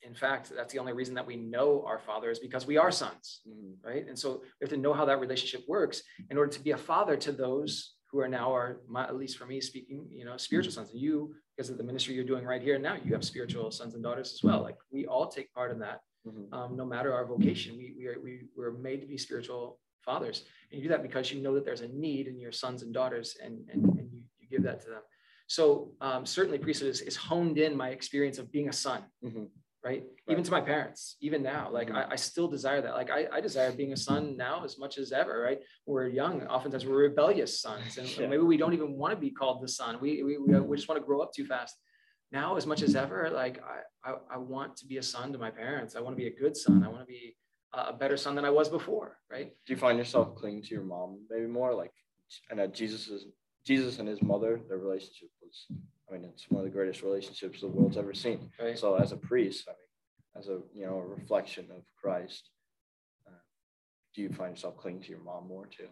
in 0.02 0.16
fact, 0.16 0.54
that's 0.56 0.72
the 0.72 0.80
only 0.80 0.94
reason 0.94 1.14
that 1.16 1.28
we 1.28 1.36
know 1.36 1.84
our 1.86 2.00
father 2.00 2.30
is 2.30 2.40
because 2.40 2.66
we 2.66 2.78
are 2.78 2.92
sons, 2.92 3.42
Mhm. 3.46 3.76
right? 3.84 4.08
And 4.08 4.18
so 4.18 4.38
we 4.40 4.64
have 4.64 4.70
to 4.70 4.78
know 4.78 4.94
how 4.94 5.04
that 5.04 5.20
relationship 5.20 5.68
works 5.68 6.02
in 6.30 6.38
order 6.38 6.50
to 6.54 6.64
be 6.64 6.72
a 6.72 6.78
father 6.78 7.18
to 7.18 7.34
those 7.34 7.96
who 8.10 8.20
are 8.20 8.30
now 8.30 8.56
are, 8.56 8.80
my, 8.88 9.04
at 9.04 9.18
least 9.18 9.38
for 9.38 9.46
me 9.46 9.60
speaking, 9.60 10.08
you 10.10 10.24
know, 10.24 10.38
spiritual 10.38 10.72
sons. 10.72 10.92
And 10.92 11.02
you, 11.02 11.36
because 11.58 11.70
of 11.70 11.78
the 11.78 11.84
ministry 11.84 12.16
you're 12.16 12.24
doing 12.24 12.46
right 12.46 12.62
here 12.62 12.76
and 12.76 12.84
now, 12.84 12.96
you 13.04 13.12
have 13.12 13.26
spiritual 13.26 13.70
sons 13.72 13.94
and 13.94 14.02
daughters 14.02 14.32
as 14.34 14.42
well. 14.42 14.62
Like 14.62 14.78
we 14.90 15.06
all 15.06 15.28
take 15.28 15.52
part 15.54 15.72
in 15.72 15.80
that, 15.80 16.00
Mhm. 16.26 16.54
um, 16.54 16.78
no 16.78 16.86
matter 16.86 17.14
our 17.14 17.26
vocation. 17.26 17.76
We 17.76 17.94
we 17.98 18.08
are 18.08 18.20
we 18.22 18.48
we're 18.56 18.72
made 18.72 19.02
to 19.02 19.08
be 19.08 19.18
spiritual 19.18 19.82
fathers, 20.04 20.46
and 20.72 20.82
you 20.82 20.88
do 20.88 20.90
that 20.90 21.04
because 21.04 21.32
you 21.32 21.42
know 21.42 21.54
that 21.56 21.66
there's 21.66 21.82
a 21.82 21.88
need 21.88 22.28
in 22.28 22.40
your 22.40 22.52
sons 22.52 22.84
and 22.84 22.94
daughters, 22.94 23.38
and 23.44 23.68
and, 23.72 23.84
and 23.98 24.12
you, 24.12 24.24
you 24.40 24.48
give 24.50 24.64
that 24.64 24.82
to 24.82 24.90
them. 24.90 25.02
So 25.48 25.94
um, 26.00 26.26
certainly 26.26 26.60
priesthood 26.60 26.90
is, 26.90 27.02
is 27.02 27.16
honed 27.16 27.58
in 27.58 27.76
my 27.76 27.90
experience 27.90 28.38
of 28.38 28.52
being 28.52 28.70
a 28.70 28.74
son 28.74 29.04
Mhm. 29.24 29.48
right? 29.84 30.04
Even 30.28 30.44
to 30.44 30.52
my 30.52 30.62
parents, 30.62 31.16
even 31.22 31.42
now, 31.42 31.72
like 31.72 31.90
I, 31.90 32.02
I 32.12 32.16
still 32.18 32.48
desire 32.50 32.82
that. 32.82 32.94
Like 32.94 33.10
I, 33.10 33.28
I 33.32 33.40
desire 33.42 33.72
being 33.72 33.94
a 33.94 33.98
son 33.98 34.36
now 34.38 34.64
as 34.66 34.78
much 34.78 34.98
as 34.98 35.12
ever, 35.14 35.40
right? 35.42 35.60
We're 35.86 36.08
young, 36.08 36.46
oftentimes 36.48 36.86
we're 36.86 37.04
rebellious 37.10 37.62
sons, 37.62 37.98
and 37.98 38.08
Yeah. 38.20 38.28
maybe 38.28 38.44
we 38.44 38.58
don't 38.58 38.74
even 38.74 38.92
want 38.98 39.14
to 39.14 39.20
be 39.20 39.32
called 39.32 39.64
the 39.64 39.70
son. 39.70 39.98
We, 40.02 40.22
we, 40.24 40.38
we, 40.38 40.60
we 40.60 40.76
just 40.76 40.90
want 40.90 41.02
to 41.02 41.06
grow 41.06 41.22
up 41.22 41.32
too 41.34 41.46
fast. 41.46 41.76
Now, 42.32 42.58
as 42.58 42.66
much 42.68 42.82
as 42.84 42.94
ever, 42.96 43.30
like 43.32 43.60
I, 43.74 44.10
I, 44.10 44.16
I 44.36 44.38
want 44.38 44.76
to 44.78 44.86
be 44.86 44.98
a 44.98 45.04
son 45.04 45.32
to 45.34 45.40
my 45.40 45.50
parents. 45.50 45.96
I 45.96 46.02
want 46.02 46.14
to 46.16 46.22
be 46.24 46.28
a 46.28 46.36
good 46.44 46.56
son. 46.56 46.84
I 46.84 46.90
want 46.90 47.00
to 47.02 47.08
be 47.08 47.36
a 47.74 47.80
a 47.90 47.94
better 47.94 48.18
son 48.18 48.36
than 48.36 48.46
I 48.46 48.50
was 48.50 48.70
before, 48.70 49.18
right? 49.30 49.54
Do 49.66 49.74
you 49.74 49.78
find 49.78 49.98
yourself 49.98 50.36
clinging 50.36 50.64
to 50.64 50.70
your 50.76 50.84
mom 50.84 51.26
maybe 51.30 51.48
more? 51.48 51.74
Like, 51.74 51.92
I 52.52 52.56
know 52.56 52.68
Jesus 52.68 53.08
is 53.08 53.26
Jesus 53.66 54.00
and 54.00 54.08
his 54.08 54.22
mother, 54.22 54.60
their 54.68 54.78
relationship 54.78 55.30
was, 55.42 55.68
I 56.10 56.14
mean, 56.14 56.24
it's 56.26 56.50
one 56.50 56.62
of 56.62 56.66
the 56.66 56.76
greatest 56.76 57.04
relationships 57.04 57.62
the 57.62 57.68
world's 57.68 57.98
ever 57.98 58.14
seen. 58.14 58.50
Right. 58.60 58.78
So 58.80 58.96
as 58.96 59.12
a 59.12 59.18
priest, 59.18 59.66
I 59.68 59.72
mean, 59.72 60.40
as 60.40 60.48
a 60.48 60.60
you 60.74 60.86
know 60.86 60.98
a 60.98 61.06
reflection 61.06 61.66
of 61.72 61.84
Christ, 62.02 62.50
uh, 63.28 63.32
do 64.16 64.22
you 64.22 64.30
find 64.30 64.52
yourself 64.56 64.78
clinging 64.78 65.04
to 65.04 65.10
your 65.10 65.20
mom 65.24 65.48
more 65.48 65.68
too? 65.68 65.90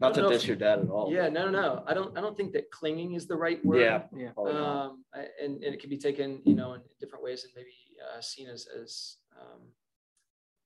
Not 0.00 0.14
don't 0.14 0.24
to 0.28 0.30
diss 0.34 0.42
if- 0.42 0.48
your 0.48 0.56
dad 0.56 0.80
at 0.80 0.88
all. 0.90 1.12
Yeah, 1.12 1.24
but- 1.24 1.32
no, 1.32 1.48
no, 1.48 1.60
no. 1.62 1.84
I 1.86 1.94
don't, 1.94 2.16
I 2.16 2.20
don't 2.20 2.36
think 2.36 2.52
that 2.52 2.70
clinging 2.70 3.14
is 3.14 3.26
the 3.26 3.36
right 3.36 3.64
word. 3.64 3.80
Yeah. 3.80 4.02
Yeah. 4.14 4.30
um, 4.36 5.04
I- 5.14 5.28
and, 5.42 5.62
and 5.64 5.74
it 5.74 5.80
can 5.80 5.90
be 5.90 5.98
taken, 5.98 6.42
you 6.44 6.54
know, 6.54 6.74
in 6.74 6.80
different 7.00 7.24
ways 7.24 7.44
and 7.44 7.52
maybe 7.56 7.74
uh, 8.14 8.20
seen 8.20 8.48
as 8.48 8.66
as 8.82 9.16
um, 9.40 9.62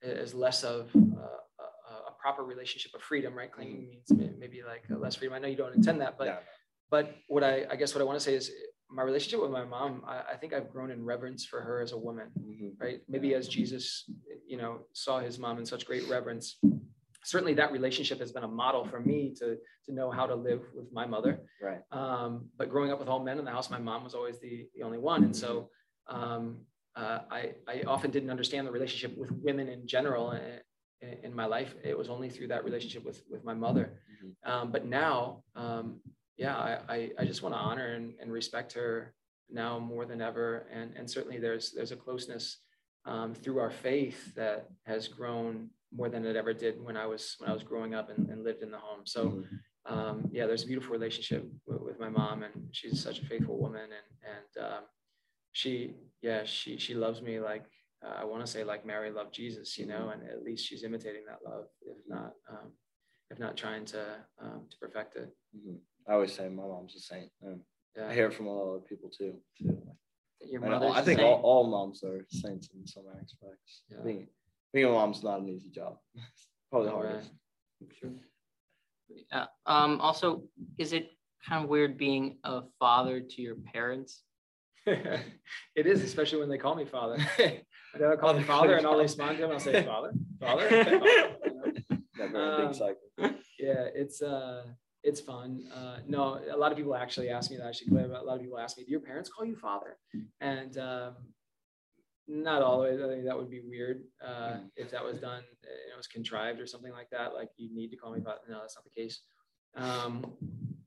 as 0.02 0.34
less 0.34 0.64
of 0.64 0.90
uh, 0.96 1.20
a, 1.90 1.92
a 2.10 2.12
proper 2.20 2.44
relationship 2.44 2.92
of 2.94 3.02
freedom, 3.02 3.34
right? 3.34 3.50
Clinging 3.52 3.86
means 3.88 4.10
maybe 4.38 4.62
like 4.66 4.84
less 4.88 5.16
freedom. 5.16 5.34
I 5.34 5.38
know 5.38 5.48
you 5.48 5.56
don't 5.56 5.74
intend 5.74 6.00
that, 6.00 6.18
but 6.18 6.26
Yeah. 6.26 6.38
but 6.90 7.14
what 7.28 7.44
I 7.44 7.66
I 7.70 7.76
guess 7.76 7.94
what 7.94 8.00
I 8.00 8.04
want 8.04 8.18
to 8.18 8.24
say 8.24 8.34
is 8.34 8.50
my 8.90 9.02
relationship 9.02 9.40
with 9.40 9.50
my 9.50 9.64
mom. 9.64 10.02
I, 10.06 10.32
I 10.32 10.36
think 10.36 10.52
I've 10.52 10.70
grown 10.70 10.90
in 10.90 11.02
reverence 11.04 11.46
for 11.46 11.60
her 11.62 11.80
as 11.80 11.92
a 11.92 11.98
woman 11.98 12.28
Mhm. 12.38 12.72
right? 12.80 13.00
Maybe 13.08 13.34
as 13.34 13.48
Jesus, 13.48 14.10
you 14.46 14.56
know, 14.58 14.80
saw 14.92 15.20
his 15.20 15.38
mom 15.38 15.58
in 15.58 15.64
such 15.66 15.86
great 15.86 16.06
reverence. 16.08 16.58
Certainly, 17.24 17.54
that 17.54 17.70
relationship 17.72 18.18
has 18.18 18.32
been 18.32 18.42
a 18.42 18.48
model 18.48 18.84
for 18.84 19.00
me 19.00 19.32
to 19.38 19.56
to 19.86 19.92
know 19.94 20.10
how 20.10 20.26
to 20.26 20.34
live 20.34 20.60
with 20.74 20.92
my 20.92 21.06
mother. 21.06 21.40
Right. 21.62 21.80
Um, 21.92 22.50
but 22.58 22.68
growing 22.68 22.90
up 22.92 22.98
with 22.98 23.08
all 23.08 23.22
men 23.22 23.38
in 23.38 23.44
the 23.44 23.50
house, 23.52 23.70
my 23.70 23.78
mom 23.78 24.02
was 24.04 24.14
always 24.14 24.38
the 24.40 24.68
the 24.74 24.82
only 24.82 24.98
one, 24.98 25.22
and 25.24 25.34
so 25.34 25.70
um, 26.08 26.66
uh, 26.96 27.20
I 27.30 27.54
I 27.68 27.82
often 27.86 28.10
didn't 28.10 28.30
understand 28.30 28.66
the 28.66 28.72
relationship 28.72 29.16
with 29.16 29.30
women 29.30 29.68
in 29.68 29.86
general. 29.86 30.32
In, 30.32 30.60
in 31.24 31.34
my 31.34 31.46
life, 31.46 31.74
it 31.82 31.98
was 31.98 32.08
only 32.08 32.30
through 32.30 32.48
that 32.48 32.64
relationship 32.64 33.04
with 33.04 33.22
with 33.30 33.44
my 33.44 33.54
mother. 33.54 34.00
Mhm. 34.24 34.50
Um, 34.50 34.70
but 34.72 34.86
now, 34.86 35.42
um, 35.56 36.00
yeah, 36.36 36.56
I, 36.56 36.78
I, 36.88 37.10
I 37.18 37.24
just 37.24 37.42
want 37.42 37.54
to 37.54 37.58
honor 37.58 37.94
and, 37.94 38.14
and 38.20 38.32
respect 38.32 38.72
her 38.74 39.14
now 39.50 39.78
more 39.78 40.06
than 40.06 40.20
ever. 40.22 40.66
And, 40.72 40.94
and 40.96 41.08
certainly 41.10 41.38
there's, 41.38 41.72
there's 41.72 41.92
a 41.92 41.96
closeness 41.96 42.58
um, 43.04 43.34
through 43.34 43.58
our 43.58 43.70
faith 43.70 44.34
that 44.34 44.68
has 44.86 45.08
grown 45.08 45.68
more 45.94 46.08
than 46.08 46.24
it 46.24 46.36
ever 46.36 46.54
did 46.54 46.82
when 46.82 46.96
I 46.96 47.06
was, 47.06 47.36
when 47.38 47.50
I 47.50 47.52
was 47.52 47.62
growing 47.62 47.94
up 47.94 48.08
and, 48.10 48.28
and 48.30 48.44
lived 48.44 48.62
in 48.62 48.70
the 48.70 48.78
home. 48.78 49.02
So 49.04 49.20
Mhm. 49.26 49.92
um, 49.92 50.28
yeah, 50.32 50.46
there's 50.46 50.64
a 50.64 50.66
beautiful 50.66 50.92
relationship 50.92 51.44
with, 51.66 51.82
with 51.82 51.98
my 52.00 52.08
mom 52.08 52.44
and 52.44 52.68
she's 52.70 53.02
such 53.02 53.18
a 53.20 53.26
faithful 53.26 53.58
woman. 53.58 53.82
And, 53.98 54.08
and 54.34 54.66
um, 54.66 54.82
she, 55.52 55.94
yeah, 56.22 56.44
she, 56.44 56.78
she 56.78 56.94
loves 56.94 57.20
me 57.22 57.38
like, 57.40 57.64
uh, 58.04 58.14
I 58.20 58.24
want 58.24 58.44
to 58.44 58.50
say 58.50 58.64
like 58.64 58.84
Mary 58.84 59.10
loved 59.10 59.32
Jesus, 59.34 59.78
you 59.78 59.86
know, 59.86 60.10
and 60.10 60.22
at 60.28 60.42
least 60.42 60.66
she's 60.66 60.82
imitating 60.82 61.22
that 61.28 61.38
love, 61.48 61.66
if 61.86 61.96
not, 62.08 62.32
um, 62.50 62.72
if 63.30 63.38
not 63.38 63.56
trying 63.56 63.84
to, 63.86 64.04
um, 64.40 64.66
to 64.70 64.76
perfect 64.78 65.16
it. 65.16 65.30
Mhm. 65.56 65.78
I 66.08 66.14
always 66.14 66.32
say 66.32 66.48
my 66.48 66.64
mom's 66.66 66.96
a 66.96 67.00
saint. 67.00 67.30
and 67.42 67.62
Yeah. 67.96 68.08
I 68.08 68.14
hear 68.14 68.26
it 68.26 68.34
from 68.34 68.46
a 68.46 68.52
lot 68.52 68.74
of 68.74 68.86
people 68.86 69.10
too. 69.10 69.40
too. 69.56 69.80
Your 70.50 70.60
And 70.62 70.72
mother's 70.72 70.92
I 70.96 71.02
think 71.02 71.20
all, 71.20 71.40
all 71.42 71.66
moms 71.68 72.02
are 72.02 72.26
saints 72.28 72.70
in 72.74 72.84
some 72.86 73.04
aspects. 73.08 73.82
Yeah. 73.88 73.98
Being, 74.02 74.28
being 74.72 74.86
a 74.86 74.90
mom's 74.90 75.22
not 75.22 75.40
an 75.40 75.48
easy 75.48 75.70
job. 75.70 75.98
Probably 76.70 76.88
the 76.88 76.94
All 76.94 77.02
hardest. 77.02 77.32
Yeah. 79.30 79.46
Um, 79.66 80.00
also, 80.00 80.42
is 80.78 80.92
it 80.92 81.10
kind 81.46 81.62
of 81.62 81.70
weird 81.70 81.96
being 81.98 82.38
a 82.44 82.62
father 82.78 83.20
to 83.20 83.42
your 83.42 83.56
parents? 83.56 84.24
it 84.86 85.86
is, 85.86 86.02
especially 86.02 86.40
when 86.40 86.48
they 86.48 86.58
call 86.58 86.74
me 86.74 86.84
father. 86.84 87.18
Will 87.98 88.16
call 88.16 88.34
me 88.34 88.42
Father, 88.42 88.76
and 88.76 88.86
I'll 88.86 88.98
respond 89.08 89.36
to 89.36 89.42
them. 89.42 89.52
I'll 89.52 89.60
say, 89.60 89.84
"Father, 89.84 90.12
father." 90.40 90.68
father," 90.68 91.36
you 91.44 91.54
know? 91.54 91.98
Never 92.18 92.36
a 92.38 92.66
Um. 92.66 93.34
Yeah, 93.58 93.86
it's 93.94 94.22
uh, 94.22 94.64
it's 95.02 95.20
fun. 95.20 95.64
Uh, 95.74 95.98
no, 96.06 96.40
a 96.50 96.56
lot 96.56 96.72
of 96.72 96.78
people 96.78 96.94
actually 96.94 97.28
ask 97.28 97.50
me 97.50 97.58
that. 97.58 97.66
I 97.66 97.72
should 97.72 97.90
but 97.90 98.08
a 98.08 98.22
lot 98.22 98.36
of 98.36 98.40
people 98.40 98.58
ask 98.58 98.78
me, 98.78 98.84
"Do 98.84 98.90
your 98.90 99.00
parents 99.00 99.28
call 99.28 99.44
you 99.44 99.56
father?" 99.56 99.98
And 100.40 100.78
um, 100.78 101.14
not 102.26 102.62
always. 102.62 103.00
I 103.00 103.08
think 103.08 103.24
that 103.24 103.36
would 103.36 103.50
be 103.50 103.60
weird 103.60 104.04
uh, 104.24 104.54
Mm. 104.54 104.70
if 104.76 104.90
that 104.90 105.04
was 105.04 105.18
done. 105.18 105.42
It 105.62 105.96
was 105.96 106.06
contrived 106.06 106.60
or 106.60 106.66
something 106.66 106.92
like 106.92 107.10
that. 107.10 107.34
Like 107.34 107.50
you 107.56 107.74
need 107.74 107.90
to 107.90 107.96
call 107.96 108.12
me 108.12 108.20
father. 108.20 108.40
No, 108.48 108.60
that's 108.60 108.76
not 108.76 108.84
the 108.84 109.02
case. 109.02 109.20
Um, 109.76 110.32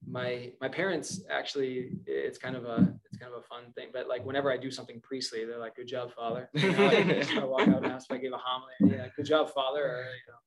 my 0.08 0.52
my 0.62 0.70
parents 0.70 1.22
actually, 1.30 1.92
it's 2.06 2.38
kind 2.38 2.56
of 2.56 2.66
a 2.66 2.94
it's 3.16 3.24
kind 3.24 3.34
of 3.34 3.40
a 3.40 3.44
fun 3.48 3.72
thing. 3.74 3.90
But 3.94 4.08
like 4.08 4.26
whenever 4.26 4.52
I 4.52 4.58
do 4.58 4.70
something 4.72 5.00
priestly, 5.02 5.46
they're 5.46 5.60
like, 5.60 5.76
"Good 5.76 5.88
job, 5.88 6.12
father." 6.14 6.50
You 6.56 6.72
know, 6.72 6.86
like, 6.88 7.38
I 7.38 7.44
walk 7.46 7.68
out 7.68 7.84
and 7.84 7.86
ask 7.88 8.08
if 8.10 8.16
I 8.16 8.20
gave 8.20 8.34
a 8.34 8.38
homily. 8.38 8.74
Yeah, 8.98 9.08
good 9.16 9.26
job, 9.26 9.52
father. 9.54 9.84
Or, 9.84 10.06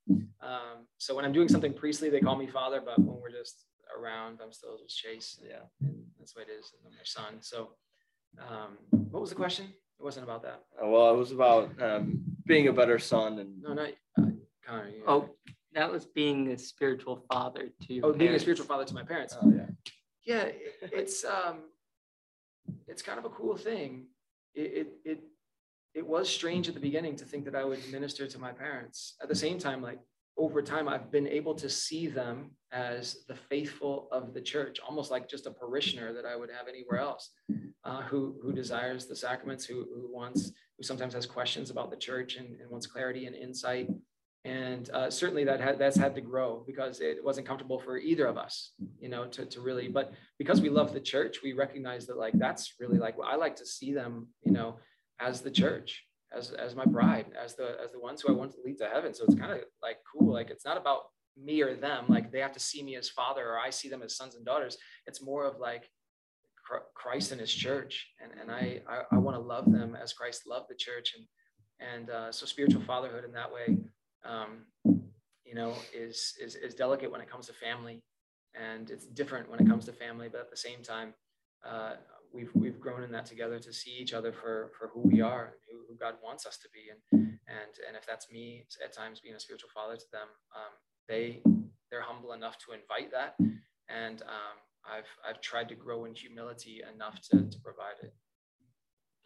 you 0.09 0.17
know, 0.17 0.47
um, 0.47 0.85
so 0.97 1.15
when 1.15 1.25
I'm 1.25 1.33
doing 1.33 1.49
something 1.49 1.73
priestly, 1.73 2.09
they 2.09 2.19
call 2.21 2.35
me 2.37 2.47
father, 2.47 2.81
but 2.83 2.99
when 2.99 3.19
we're 3.21 3.31
just 3.31 3.65
around, 3.97 4.39
I'm 4.43 4.51
still 4.53 4.77
just 4.77 4.97
Chase. 4.97 5.37
And, 5.41 5.49
Yeah. 5.49 5.63
and 5.81 5.95
that's 6.19 6.35
what 6.35 6.47
it 6.47 6.51
is. 6.51 6.71
And 6.73 6.81
I'm 6.85 6.95
their 6.95 7.05
son. 7.05 7.41
So, 7.41 7.69
um, 8.39 8.77
what 9.11 9.21
was 9.21 9.29
the 9.29 9.35
question? 9.35 9.65
It 9.99 10.03
wasn't 10.03 10.25
about 10.25 10.43
that. 10.43 10.63
Uh, 10.81 10.87
Well, 10.87 11.13
it 11.13 11.17
was 11.17 11.31
about 11.31 11.69
um, 11.81 12.21
being 12.45 12.67
a 12.67 12.73
better 12.73 12.99
son 12.99 13.39
and 13.39 13.61
No, 13.61 13.73
not 13.73 13.89
uh, 14.17 14.29
Connor. 14.65 14.89
you- 14.89 15.03
Oh, 15.07 15.29
that 15.73 15.91
was 15.91 16.05
being 16.05 16.47
a 16.51 16.57
spiritual 16.57 17.17
father 17.31 17.69
to 17.83 17.93
your 17.93 18.05
oh, 18.05 18.13
being 18.13 18.33
a 18.33 18.39
spiritual 18.39 18.65
father 18.65 18.85
to 18.85 18.93
my 18.93 19.03
parents. 19.03 19.35
Oh, 19.39 19.51
yeah. 19.51 19.67
yeah, 20.25 20.45
it's 20.99 21.25
um, 21.25 21.57
it's 22.87 23.01
kind 23.01 23.19
of 23.19 23.25
a 23.25 23.29
cool 23.29 23.57
thing. 23.57 24.05
It, 24.55 24.61
it 24.61 24.87
it 25.05 25.19
it 25.95 26.07
was 26.07 26.29
strange 26.29 26.67
at 26.67 26.73
the 26.73 26.79
beginning 26.79 27.15
to 27.17 27.25
think 27.25 27.45
that 27.45 27.55
I 27.55 27.63
would 27.63 27.79
minister 27.91 28.27
to 28.27 28.39
my 28.39 28.51
parents. 28.51 29.15
At 29.21 29.29
the 29.29 29.35
same 29.35 29.57
time, 29.57 29.81
like 29.81 29.99
over 30.37 30.61
time, 30.61 30.87
I've 30.87 31.11
been 31.11 31.27
able 31.27 31.55
to 31.55 31.69
see 31.69 32.07
them 32.07 32.51
as 32.71 33.23
the 33.27 33.35
faithful 33.35 34.07
of 34.11 34.33
the 34.33 34.41
church, 34.41 34.79
almost 34.87 35.11
like 35.11 35.27
just 35.27 35.47
a 35.47 35.51
parishioner 35.51 36.13
that 36.13 36.25
I 36.25 36.35
would 36.35 36.49
have 36.51 36.67
anywhere 36.67 36.99
else, 36.99 37.31
uh, 37.83 38.01
who 38.03 38.35
who 38.41 38.53
desires 38.53 39.05
the 39.05 39.15
sacraments, 39.15 39.65
who 39.65 39.85
who 39.93 40.09
wants, 40.13 40.51
who 40.77 40.83
sometimes 40.83 41.13
has 41.13 41.25
questions 41.25 41.69
about 41.69 41.89
the 41.91 41.97
church 41.97 42.35
and, 42.35 42.59
and 42.59 42.69
wants 42.69 42.87
clarity 42.87 43.25
and 43.25 43.35
insight. 43.35 43.89
And 44.45 44.89
uh, 44.91 45.09
certainly 45.09 45.43
that 45.43 45.59
had, 45.59 45.77
that's 45.79 45.97
had 45.97 46.15
to 46.15 46.21
grow 46.21 46.63
because 46.65 47.01
it 47.01 47.23
wasn't 47.23 47.45
comfortable 47.45 47.79
for 47.79 47.97
either 47.97 48.25
of 48.25 48.37
us, 48.37 48.71
you 48.99 49.09
know, 49.09 49.27
to, 49.27 49.45
to 49.45 49.61
really, 49.61 49.89
but 49.89 50.13
because 50.37 50.61
we 50.61 50.69
love 50.69 50.93
the 50.93 51.01
church, 51.01 51.39
we 51.43 51.51
recognize 51.53 52.07
that 52.07 52.17
like, 52.17 52.33
that's 52.39 52.75
really 52.79 52.97
like, 52.97 53.15
I 53.23 53.35
like 53.35 53.57
to 53.57 53.65
see 53.65 53.93
them, 53.93 54.27
you 54.43 54.53
know, 54.53 54.77
as 55.19 55.41
the 55.41 55.51
church, 55.51 56.05
as, 56.35 56.51
as 56.51 56.73
my 56.73 56.85
bride, 56.85 57.25
as 57.37 57.55
the, 57.55 57.75
as 57.83 57.91
the 57.91 57.99
ones 57.99 58.21
who 58.21 58.33
I 58.33 58.37
want 58.37 58.53
to 58.53 58.59
lead 58.63 58.77
to 58.77 58.87
heaven. 58.87 59.13
So 59.13 59.25
it's 59.25 59.35
kind 59.35 59.51
of 59.51 59.59
like 59.83 59.97
cool. 60.09 60.31
Like, 60.31 60.49
it's 60.49 60.65
not 60.65 60.77
about 60.77 61.01
me 61.41 61.61
or 61.61 61.75
them. 61.75 62.05
Like 62.07 62.31
they 62.31 62.39
have 62.39 62.53
to 62.53 62.59
see 62.59 62.81
me 62.81 62.95
as 62.95 63.09
father 63.09 63.45
or 63.45 63.59
I 63.59 63.71
see 63.71 63.89
them 63.89 64.03
as 64.03 64.15
sons 64.15 64.35
and 64.35 64.45
daughters. 64.45 64.77
It's 65.05 65.21
more 65.21 65.43
of 65.43 65.59
like 65.59 65.89
Christ 66.93 67.31
and 67.31 67.41
his 67.41 67.53
church. 67.53 68.07
And, 68.23 68.31
and 68.39 68.51
I, 68.51 68.81
I, 68.87 69.15
I 69.15 69.17
want 69.17 69.35
to 69.35 69.41
love 69.41 69.71
them 69.71 69.97
as 70.01 70.13
Christ 70.13 70.43
loved 70.47 70.67
the 70.69 70.75
church. 70.75 71.13
And, 71.17 71.25
and 71.93 72.09
uh, 72.09 72.31
so 72.31 72.45
spiritual 72.45 72.81
fatherhood 72.81 73.25
in 73.25 73.31
that 73.33 73.51
way, 73.51 73.77
um, 74.25 74.65
you 75.45 75.55
know, 75.55 75.73
is, 75.93 76.35
is 76.41 76.55
is 76.55 76.75
delicate 76.75 77.11
when 77.11 77.21
it 77.21 77.29
comes 77.29 77.47
to 77.47 77.53
family, 77.53 78.03
and 78.53 78.89
it's 78.89 79.05
different 79.05 79.49
when 79.49 79.59
it 79.59 79.67
comes 79.67 79.85
to 79.85 79.93
family. 79.93 80.29
But 80.31 80.41
at 80.41 80.49
the 80.49 80.57
same 80.57 80.83
time, 80.83 81.13
uh, 81.65 81.93
we've 82.33 82.51
we've 82.53 82.79
grown 82.79 83.03
in 83.03 83.11
that 83.11 83.25
together 83.25 83.59
to 83.59 83.73
see 83.73 83.91
each 83.91 84.13
other 84.13 84.31
for 84.31 84.71
for 84.77 84.89
who 84.93 85.01
we 85.01 85.21
are 85.21 85.45
and 85.45 85.53
who, 85.69 85.77
who 85.87 85.97
God 85.97 86.15
wants 86.23 86.45
us 86.45 86.57
to 86.57 86.69
be, 86.73 86.89
and 86.91 87.29
and 87.47 87.73
and 87.87 87.97
if 87.97 88.05
that's 88.05 88.31
me 88.31 88.65
at 88.83 88.95
times 88.95 89.19
being 89.19 89.35
a 89.35 89.39
spiritual 89.39 89.69
father 89.73 89.95
to 89.95 90.05
them, 90.11 90.27
um, 90.55 90.73
they 91.07 91.41
they're 91.91 92.01
humble 92.01 92.33
enough 92.33 92.57
to 92.59 92.73
invite 92.73 93.11
that, 93.11 93.35
and 93.89 94.21
um, 94.21 94.57
I've 94.85 95.09
I've 95.27 95.41
tried 95.41 95.69
to 95.69 95.75
grow 95.75 96.05
in 96.05 96.15
humility 96.15 96.81
enough 96.93 97.21
to 97.31 97.49
to 97.49 97.59
provide 97.63 97.97
it. 98.03 98.13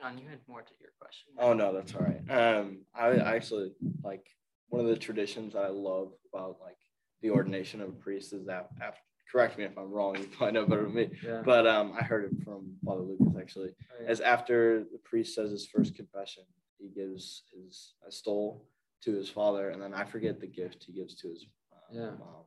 John, 0.02 0.18
you 0.18 0.28
had 0.28 0.40
more 0.48 0.62
to 0.62 0.74
your 0.80 0.90
question. 1.00 1.34
Oh 1.38 1.54
no, 1.54 1.74
that's 1.74 1.94
all 1.94 2.02
right. 2.02 2.30
Um, 2.30 2.86
I, 2.96 3.08
I 3.10 3.36
actually 3.36 3.72
like 4.04 4.26
one 4.74 4.82
of 4.82 4.88
the 4.88 4.98
traditions 4.98 5.54
that 5.54 5.64
I 5.64 5.70
love 5.70 6.14
about 6.34 6.58
like 6.60 6.78
the 7.22 7.30
ordination 7.30 7.80
of 7.80 7.90
a 7.90 7.92
priest 7.92 8.34
is 8.34 8.44
that 8.48 8.70
after 8.82 9.00
correct 9.32 9.56
me 9.58 9.66
if 9.66 9.78
I'm 9.78 9.92
wrong, 9.92 10.16
you 10.20 10.24
probably 10.36 10.54
know 10.54 10.66
better 10.66 10.84
than 10.84 10.96
me. 10.96 11.10
Yeah. 11.24 11.44
But 11.46 11.68
um, 11.68 11.94
I 12.00 12.04
heard 12.04 12.26
it 12.26 12.44
from 12.44 12.74
Father 12.84 13.02
Lucas 13.04 13.36
actually. 13.40 13.70
Oh, 13.70 14.04
yeah. 14.04 14.10
As 14.10 14.20
after 14.20 14.80
the 14.92 14.98
priest 15.04 15.36
says 15.36 15.52
his 15.52 15.68
first 15.68 15.94
confession, 15.96 16.44
he 16.80 16.88
gives 16.90 17.44
his 17.54 17.94
a 18.08 18.12
stole 18.12 18.66
to 19.04 19.14
his 19.14 19.30
father, 19.30 19.70
and 19.70 19.80
then 19.82 19.94
I 19.94 20.06
forget 20.06 20.40
the 20.40 20.48
gift 20.48 20.86
he 20.88 20.94
gives 20.94 21.14
to 21.18 21.30
his 21.30 21.46
uh, 21.72 21.76
Yeah. 22.00 22.12
mom. 22.20 22.46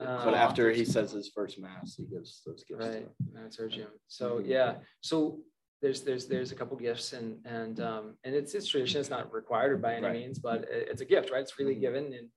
Uh, 0.00 0.24
but 0.26 0.34
after 0.34 0.70
he 0.72 0.84
says 0.84 1.12
his 1.12 1.28
first 1.34 1.58
mass, 1.58 1.94
he 1.96 2.04
gives 2.04 2.42
those 2.46 2.64
gifts. 2.68 2.84
right 2.86 3.06
To 3.06 3.32
that's 3.32 3.58
our 3.60 3.68
gym 3.68 3.88
so 4.08 4.40
Mhm. 4.40 4.46
yeah 4.46 4.74
so 5.00 5.40
there's 5.82 6.02
there's 6.02 6.26
there's 6.26 6.52
a 6.52 6.54
couple 6.54 6.76
gifts 6.76 7.12
and 7.12 7.44
and 7.44 7.80
um 7.80 8.14
and 8.24 8.34
it's 8.34 8.54
it's 8.54 8.68
tradition 8.68 9.00
it's 9.00 9.10
not 9.10 9.32
required 9.32 9.82
by 9.82 9.94
any 9.96 10.06
Right. 10.06 10.12
means 10.20 10.38
but 10.38 10.64
it's 10.70 11.02
a 11.02 11.04
gift 11.04 11.30
right 11.30 11.40
it's 11.42 11.50
freely 11.50 11.74
Mhm. 11.76 11.80
given 11.80 12.04
and 12.14 12.28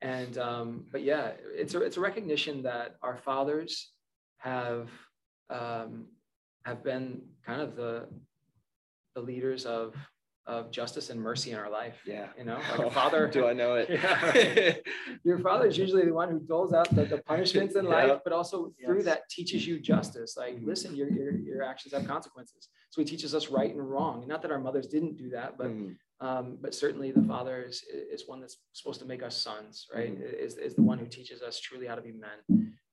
and 0.00 0.38
um 0.38 0.86
but 0.90 1.02
yeah 1.02 1.32
it's 1.62 1.74
a 1.74 1.80
it's 1.82 1.96
a 1.96 2.00
recognition 2.00 2.62
that 2.62 2.96
our 3.02 3.16
fathers 3.16 3.92
have 4.38 4.88
um 5.50 6.06
have 6.64 6.82
been 6.84 7.20
kind 7.44 7.60
of 7.60 7.74
the 7.76 8.08
the 9.16 9.20
leaders 9.20 9.66
of 9.66 9.94
of 10.46 10.70
justice 10.72 11.08
and 11.10 11.20
mercy 11.20 11.52
in 11.52 11.58
our 11.58 11.70
life 11.70 11.94
yeah. 12.04 12.26
you 12.36 12.44
know 12.44 12.58
like 12.70 12.86
a 12.86 12.90
father 13.00 13.28
Do 13.28 13.46
I 13.46 13.52
know 13.52 13.74
it? 13.76 13.88
Yeah. 13.90 14.72
your 15.24 15.38
father 15.38 15.66
is 15.66 15.78
usually 15.78 16.04
the 16.04 16.12
one 16.12 16.30
who 16.30 16.40
doles 16.40 16.72
out 16.72 16.92
the, 16.94 17.04
the 17.04 17.18
punishments 17.18 17.76
in 17.76 17.84
life, 17.84 18.18
but 18.24 18.32
also 18.32 18.72
through 18.84 19.04
that 19.04 19.28
teaches 19.30 19.66
you 19.66 19.78
justice. 19.78 20.36
Like, 20.36 20.56
Mhm. 20.56 20.66
listen, 20.66 20.96
your, 20.96 21.08
your, 21.10 21.32
your 21.38 21.62
actions 21.62 21.94
have 21.94 22.06
consequences. 22.06 22.68
So 22.90 23.00
he 23.00 23.04
teaches 23.04 23.34
us 23.34 23.48
right 23.48 23.72
and 23.72 23.88
wrong. 23.88 24.26
Not 24.26 24.42
that 24.42 24.50
our 24.50 24.58
mothers 24.58 24.88
didn't 24.88 25.16
do 25.16 25.30
that, 25.30 25.56
but 25.58 25.68
Mhm. 25.68 25.96
um, 26.20 26.58
but 26.60 26.74
certainly 26.74 27.10
the 27.12 27.22
father 27.22 27.62
is, 27.62 27.82
is 28.14 28.26
one 28.26 28.40
that's 28.40 28.58
supposed 28.72 29.00
to 29.00 29.06
make 29.06 29.22
us 29.22 29.36
sons, 29.36 29.86
right? 29.94 30.12
Mhm. 30.18 30.34
Is, 30.46 30.56
is 30.56 30.74
the 30.74 30.82
one 30.82 30.98
who 30.98 31.06
teaches 31.06 31.42
us 31.42 31.60
truly 31.60 31.86
how 31.86 31.94
to 31.94 32.02
be 32.02 32.12
men. 32.12 32.38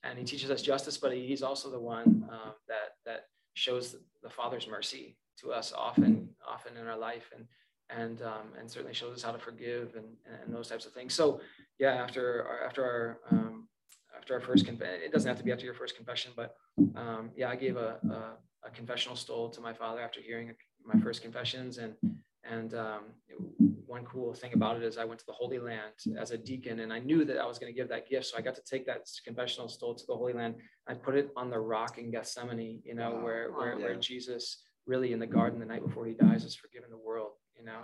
And 0.03 0.17
he 0.17 0.23
teaches 0.23 0.49
us 0.51 0.61
justice, 0.61 0.97
but 0.97 1.11
he's 1.13 1.43
also 1.43 1.69
the 1.71 1.79
one 1.79 2.27
um, 2.31 2.53
that 2.67 2.89
that 3.05 3.21
shows 3.55 3.95
the 4.23 4.29
father's 4.29 4.67
mercy 4.67 5.17
to 5.41 5.51
us 5.51 5.73
often, 5.75 6.29
often 6.47 6.77
in 6.77 6.87
our 6.87 6.97
life. 6.97 7.31
And 7.35 7.45
and 7.91 8.21
um, 8.21 8.53
and 8.59 8.69
certainly 8.69 8.93
shows 8.93 9.15
us 9.17 9.23
how 9.23 9.31
to 9.31 9.39
forgive 9.39 9.95
and, 9.95 10.05
and 10.43 10.53
those 10.53 10.67
types 10.69 10.85
of 10.85 10.93
things. 10.93 11.11
So 11.13 11.41
yeah, 11.79 11.93
after 11.95 12.45
our, 12.47 12.63
after 12.67 12.83
our 12.83 13.19
um, 13.31 13.67
after 14.15 14.35
our 14.35 14.39
first 14.41 14.63
confession, 14.65 15.01
it 15.03 15.11
doesn't 15.11 15.27
have 15.27 15.37
to 15.39 15.43
be 15.43 15.51
after 15.51 15.65
your 15.65 15.73
first 15.73 15.95
confession, 15.95 16.31
but 16.35 16.55
um, 16.95 17.31
yeah, 17.35 17.49
I 17.49 17.55
gave 17.55 17.77
a, 17.77 17.97
a, 18.63 18.67
a 18.67 18.69
confessional 18.71 19.15
stole 19.15 19.49
to 19.49 19.61
my 19.61 19.73
father 19.73 20.01
after 20.01 20.21
hearing 20.21 20.53
my 20.85 20.99
first 20.99 21.23
confessions, 21.23 21.79
and 21.79 21.93
and 22.43 22.75
um, 22.75 23.01
one 23.87 24.05
cool 24.05 24.35
thing 24.35 24.53
about 24.53 24.77
it 24.77 24.83
is 24.83 24.99
I 24.99 25.05
went 25.05 25.19
to 25.21 25.25
the 25.25 25.33
Holy 25.33 25.57
Land 25.57 25.93
as 26.15 26.29
a 26.29 26.37
deacon, 26.37 26.81
and 26.81 26.93
I 26.93 26.99
knew 26.99 27.25
that 27.25 27.39
I 27.39 27.45
was 27.47 27.57
going 27.57 27.73
to 27.73 27.77
give 27.79 27.89
that 27.89 28.07
gift, 28.07 28.27
so 28.27 28.37
I 28.37 28.41
got 28.41 28.53
to 28.53 28.63
take 28.69 28.85
that 28.85 29.07
confessional 29.25 29.67
stole 29.67 29.95
to 29.95 30.05
the 30.05 30.15
Holy 30.15 30.33
Land. 30.33 30.55
I 30.87 30.93
put 30.93 31.15
it 31.15 31.31
on 31.35 31.49
the 31.49 31.59
rock 31.59 31.97
in 31.97 32.11
Gethsemane, 32.11 32.81
you 32.85 32.93
know, 32.93 33.15
Wow. 33.15 33.23
where 33.23 33.51
where, 33.51 33.77
where 33.79 33.93
Yeah. 33.93 33.99
Jesus 33.99 34.63
really 34.89 35.13
in 35.13 35.19
the 35.19 35.27
garden 35.27 35.59
the 35.59 35.65
night 35.73 35.83
before 35.87 36.05
he 36.05 36.13
dies 36.13 36.43
is 36.43 36.55
forgiven 36.55 36.89
the 36.89 36.97
world, 36.97 37.33
you 37.57 37.63
know 37.63 37.81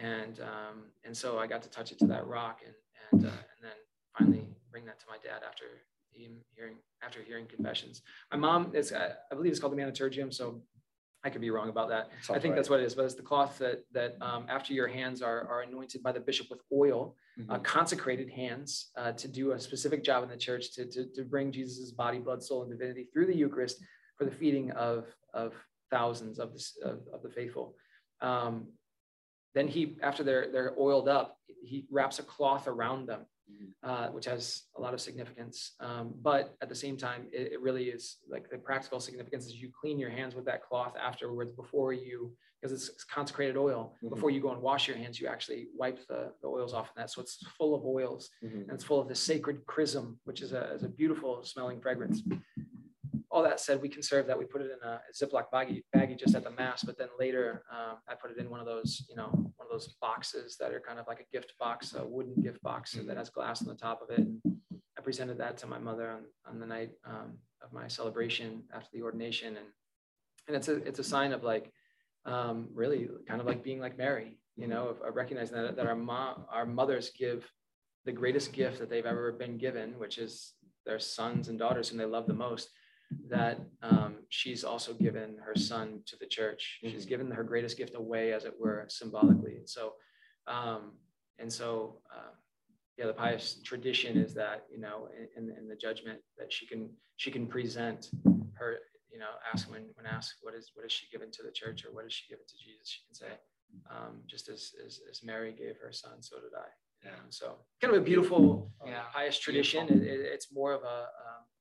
and 0.00 0.40
um, 0.40 0.84
and 1.04 1.16
so 1.16 1.38
I 1.38 1.46
got 1.46 1.62
to 1.62 1.70
touch 1.70 1.92
it 1.92 1.98
to 2.00 2.06
that 2.06 2.26
rock, 2.26 2.60
and 2.64 2.74
and 3.12 3.26
uh, 3.26 3.28
and 3.28 3.60
then 3.62 3.76
finally 4.18 4.48
bring 4.70 4.84
that 4.86 4.98
to 5.00 5.06
my 5.08 5.16
dad 5.22 5.42
after 5.46 5.64
him 6.10 6.32
hearing 6.54 6.76
after 7.02 7.22
hearing 7.22 7.46
confessions. 7.46 8.02
My 8.30 8.38
mom 8.38 8.74
is 8.74 8.92
I 8.92 9.10
I 9.30 9.34
believe 9.34 9.50
it's 9.52 9.60
called 9.60 9.72
the 9.72 9.76
Manutergium, 9.76 10.32
so 10.32 10.62
I 11.24 11.30
could 11.30 11.40
be 11.40 11.50
wrong 11.50 11.68
about 11.68 11.88
that. 11.90 12.10
I 12.30 12.38
think 12.38 12.44
right. 12.44 12.56
that's 12.56 12.70
what 12.70 12.80
it 12.80 12.84
is, 12.84 12.94
but 12.94 13.04
it's 13.04 13.14
the 13.14 13.22
cloth 13.22 13.58
that 13.58 13.84
that 13.92 14.16
um, 14.20 14.46
after 14.48 14.72
your 14.72 14.88
hands 14.88 15.20
are 15.20 15.46
are 15.46 15.62
anointed 15.62 16.02
by 16.02 16.12
the 16.12 16.20
bishop 16.20 16.48
with 16.50 16.60
oil, 16.72 17.16
uh, 17.48 17.58
Mhm. 17.58 17.64
consecrated 17.64 18.30
hands 18.30 18.90
uh, 18.96 19.12
to 19.12 19.28
do 19.28 19.52
a 19.52 19.60
specific 19.60 20.02
job 20.02 20.22
in 20.22 20.28
the 20.30 20.36
church 20.36 20.72
to 20.74 20.86
to, 20.86 21.06
to 21.14 21.22
bring 21.24 21.52
Jesus's 21.52 21.92
body, 21.92 22.18
blood, 22.18 22.42
soul, 22.42 22.62
and 22.62 22.70
divinity 22.70 23.08
through 23.12 23.26
the 23.26 23.36
Eucharist 23.36 23.76
for 24.16 24.24
the 24.24 24.30
feeding 24.30 24.70
of 24.72 25.06
of 25.34 25.52
thousands 25.96 26.38
of 26.40 26.48
the 26.54 26.62
of, 26.90 26.98
of 27.14 27.22
the 27.22 27.28
faithful. 27.30 27.76
Um, 28.20 28.54
then 29.54 29.68
he, 29.68 29.96
after 30.02 30.22
they're 30.24 30.48
they're 30.50 30.74
oiled 30.78 31.08
up, 31.08 31.36
he 31.62 31.84
wraps 31.90 32.18
a 32.18 32.22
cloth 32.24 32.66
around 32.66 33.06
them, 33.06 33.22
Mhm. 33.52 33.68
uh, 33.90 34.08
which 34.16 34.24
has 34.24 34.44
a 34.78 34.80
lot 34.80 34.94
of 34.94 35.00
significance. 35.08 35.56
Um, 35.80 36.06
but 36.30 36.44
at 36.62 36.68
the 36.72 36.74
same 36.84 36.96
time, 36.96 37.22
it, 37.32 37.52
it 37.54 37.60
really 37.60 37.86
is 37.96 38.04
like 38.34 38.44
the 38.50 38.56
practical 38.70 38.98
significance 39.00 39.44
is 39.46 39.54
you 39.64 39.70
clean 39.80 39.98
your 39.98 40.10
hands 40.18 40.34
with 40.34 40.46
that 40.46 40.62
cloth 40.68 40.94
afterwards 41.08 41.52
before 41.62 41.92
you, 41.92 42.18
because 42.56 42.72
it's, 42.76 42.88
it's 42.94 43.04
consecrated 43.04 43.56
oil. 43.68 43.82
Mhm. 44.02 44.10
Before 44.14 44.30
you 44.34 44.40
go 44.46 44.52
and 44.54 44.62
wash 44.62 44.84
your 44.88 44.96
hands, 45.02 45.20
you 45.20 45.26
actually 45.34 45.62
wipe 45.82 45.98
the, 46.06 46.20
the 46.40 46.48
oils 46.56 46.72
off 46.72 46.88
of 46.90 46.94
that. 46.96 47.10
So 47.10 47.20
it's 47.20 47.36
full 47.58 47.74
of 47.74 47.82
oils 47.84 48.30
Mhm. 48.42 48.62
and 48.68 48.72
it's 48.76 48.84
full 48.90 49.00
of 49.02 49.08
the 49.08 49.18
sacred 49.30 49.58
chrism, 49.72 50.06
which 50.28 50.40
is 50.46 50.52
a, 50.60 50.62
is 50.76 50.84
a 50.84 50.88
beautiful 50.88 51.32
smelling 51.52 51.80
fragrance. 51.86 52.22
All 53.32 53.42
that 53.42 53.60
said, 53.60 53.80
we 53.80 53.88
conserve 53.88 54.26
that. 54.26 54.38
We 54.38 54.44
put 54.44 54.60
it 54.60 54.70
in 54.70 54.86
a 54.86 55.00
Ziploc 55.18 55.44
baggie, 55.52 55.82
baggie 55.96 56.18
just 56.18 56.34
at 56.34 56.44
the 56.44 56.50
mass, 56.50 56.84
but 56.84 56.98
then 56.98 57.08
later 57.18 57.64
um, 57.72 57.96
I 58.06 58.14
put 58.14 58.30
it 58.30 58.36
in 58.36 58.50
one 58.50 58.60
of 58.60 58.66
those, 58.66 59.06
you 59.08 59.16
know, 59.16 59.30
one 59.56 59.66
of 59.66 59.70
those 59.70 59.88
boxes 60.02 60.56
that 60.60 60.72
are 60.74 60.80
kind 60.80 60.98
of 60.98 61.06
like 61.08 61.20
a 61.20 61.32
gift 61.32 61.54
box, 61.58 61.94
a 61.94 62.06
wooden 62.06 62.42
gift 62.42 62.62
box 62.62 62.92
that 62.92 63.16
has 63.16 63.30
glass 63.30 63.62
on 63.62 63.68
the 63.68 63.74
top 63.74 64.02
of 64.02 64.10
it. 64.10 64.18
And 64.18 64.38
I 64.98 65.00
presented 65.00 65.38
that 65.38 65.56
to 65.58 65.66
my 65.66 65.78
mother 65.78 66.10
on, 66.10 66.24
on 66.46 66.60
the 66.60 66.66
night 66.66 66.90
um, 67.06 67.38
of 67.62 67.72
my 67.72 67.88
celebration 67.88 68.64
after 68.74 68.90
the 68.92 69.02
ordination, 69.02 69.56
and 69.56 69.66
and 70.48 70.56
it's 70.56 70.68
a 70.68 70.76
it's 70.88 70.98
a 70.98 71.04
sign 71.04 71.32
of 71.32 71.42
like 71.42 71.72
um, 72.26 72.68
really 72.74 73.08
kind 73.26 73.40
of 73.40 73.46
like 73.46 73.64
being 73.64 73.80
like 73.80 73.96
Mary, 73.96 74.38
you 74.56 74.66
know, 74.66 74.88
of, 74.88 75.00
of 75.00 75.16
recognizing 75.16 75.56
that 75.56 75.76
that 75.76 75.86
our 75.86 75.96
mom, 75.96 76.44
our 76.50 76.66
mothers 76.66 77.10
give 77.16 77.50
the 78.04 78.12
greatest 78.12 78.52
gift 78.52 78.78
that 78.78 78.90
they've 78.90 79.06
ever 79.06 79.32
been 79.32 79.56
given, 79.56 79.98
which 79.98 80.18
is 80.18 80.52
their 80.84 80.98
sons 80.98 81.48
and 81.48 81.58
daughters 81.58 81.88
whom 81.88 81.98
they 81.98 82.04
love 82.04 82.26
the 82.26 82.34
most. 82.34 82.68
That 83.28 83.60
um, 83.82 84.16
she's 84.28 84.62
also 84.64 84.92
given 84.92 85.36
her 85.44 85.54
son 85.54 86.02
to 86.06 86.16
the 86.16 86.26
church. 86.26 86.78
She's 86.82 87.04
Mhm. 87.06 87.08
given 87.08 87.30
her 87.30 87.44
greatest 87.44 87.76
gift 87.76 87.94
away, 87.94 88.32
as 88.32 88.44
it 88.44 88.54
were, 88.58 88.84
symbolically. 88.88 89.56
And 89.56 89.68
so, 89.68 89.96
um, 90.46 90.98
and 91.38 91.50
so, 91.52 92.02
uh, 92.14 92.32
yeah, 92.98 93.06
the 93.06 93.14
pious 93.14 93.62
tradition 93.62 94.16
is 94.18 94.34
that 94.34 94.66
you 94.70 94.78
know, 94.78 95.08
in, 95.36 95.50
in 95.58 95.66
the 95.68 95.76
judgment, 95.76 96.20
that 96.38 96.52
she 96.52 96.66
can 96.66 96.94
she 97.16 97.30
can 97.30 97.46
present 97.46 98.10
her, 98.54 98.78
you 99.12 99.18
know, 99.18 99.30
ask 99.52 99.70
when 99.70 99.84
when 99.96 100.06
asked 100.06 100.36
what 100.42 100.54
is 100.54 100.72
what 100.74 100.84
is 100.84 100.92
she 100.92 101.08
given 101.10 101.30
to 101.32 101.42
the 101.42 101.52
church 101.52 101.84
or 101.84 101.92
what 101.92 102.04
is 102.04 102.12
she 102.12 102.28
given 102.28 102.44
to 102.46 102.56
Jesus, 102.58 102.88
she 102.88 103.00
can 103.06 103.14
say, 103.14 103.32
um, 103.90 104.22
just 104.26 104.48
as, 104.48 104.74
as 104.84 105.00
as 105.10 105.22
Mary 105.24 105.52
gave 105.52 105.76
her 105.78 105.92
son, 105.92 106.20
so 106.22 106.36
did 106.40 106.52
I. 106.54 106.68
Yeah. 107.04 107.14
Um, 107.18 107.30
so 107.30 107.64
kind 107.80 107.94
of 107.94 108.00
a 108.02 108.04
beautiful 108.04 108.72
uh, 108.80 108.88
Yeah. 108.90 109.02
pious 109.12 109.38
tradition. 109.38 109.88
It, 109.88 110.02
it- 110.02 110.20
it's 110.34 110.52
more 110.52 110.72
of 110.72 110.82
a, 110.84 110.86
um, 110.86 111.02
a 111.02 111.08
a 111.08 111.08
witness 111.08 111.51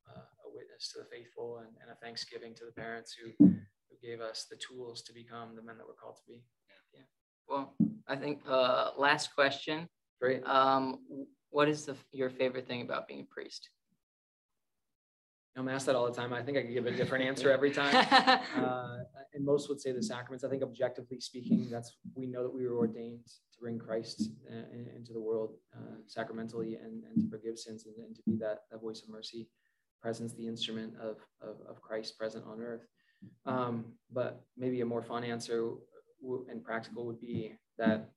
to 0.89 0.99
the 0.99 1.05
faithful 1.05 1.59
and, 1.59 1.69
and 1.81 1.91
a 1.91 1.95
thanksgiving 1.95 2.53
to 2.55 2.65
the 2.65 2.71
parents 2.71 3.13
who 3.13 3.31
who 3.45 4.07
gave 4.07 4.21
us 4.21 4.47
the 4.49 4.57
tools 4.57 5.01
to 5.03 5.13
become 5.13 5.55
the 5.55 5.61
men 5.61 5.77
that 5.77 5.87
we're 5.87 5.93
called 5.93 6.15
to 6.17 6.23
be. 6.27 6.43
Yeah. 6.93 7.01
Well, 7.47 7.73
I 8.07 8.15
think 8.15 8.41
uh, 8.47 8.91
last 8.97 9.33
question. 9.35 9.87
Great. 10.19 10.45
Um, 10.45 10.99
what 11.49 11.67
is 11.67 11.85
the 11.85 11.95
your 12.11 12.29
favorite 12.29 12.67
thing 12.67 12.81
about 12.81 13.07
being 13.07 13.21
a 13.21 13.33
priest? 13.33 13.69
I'm 15.57 15.67
asked 15.67 15.85
that 15.87 15.95
all 15.95 16.05
the 16.05 16.15
time. 16.15 16.31
I 16.31 16.41
think 16.41 16.57
I 16.57 16.61
could 16.61 16.73
give 16.73 16.85
a 16.85 16.91
different 16.91 17.25
answer 17.25 17.51
every 17.51 17.71
time. 17.81 17.93
Uh, 18.57 18.99
and 19.33 19.45
most 19.45 19.69
would 19.69 19.81
say 19.81 19.91
the 19.91 20.01
sacraments. 20.01 20.43
I 20.43 20.49
think 20.49 20.63
objectively 20.63 21.19
speaking, 21.19 21.67
that's 21.69 21.97
we 22.15 22.25
know 22.25 22.43
that 22.43 22.53
we 22.53 22.65
were 22.67 22.77
ordained 22.77 23.25
to 23.25 23.59
bring 23.59 23.77
Christ 23.77 24.31
uh, 24.49 24.95
into 24.95 25.13
the 25.13 25.19
world 25.19 25.55
uh, 25.75 25.97
sacramentally 26.07 26.75
and, 26.75 27.03
and 27.03 27.21
to 27.21 27.29
forgive 27.29 27.57
sins 27.57 27.85
and, 27.85 27.95
and 28.05 28.15
to 28.15 28.21
be 28.25 28.37
that, 28.37 28.59
that 28.71 28.81
voice 28.81 29.01
of 29.03 29.09
mercy, 29.09 29.49
presence, 30.01 30.33
the 30.33 30.47
instrument 30.47 30.93
of, 31.01 31.17
of, 31.41 31.55
of 31.69 31.81
Christ 31.81 32.17
present 32.17 32.45
on 32.45 32.61
earth. 32.61 32.85
Um, 33.45 33.85
but 34.11 34.41
maybe 34.57 34.81
a 34.81 34.85
more 34.85 35.03
fun 35.03 35.23
answer 35.23 35.71
and 36.49 36.63
practical 36.63 37.05
would 37.05 37.21
be 37.21 37.53
that 37.77 38.09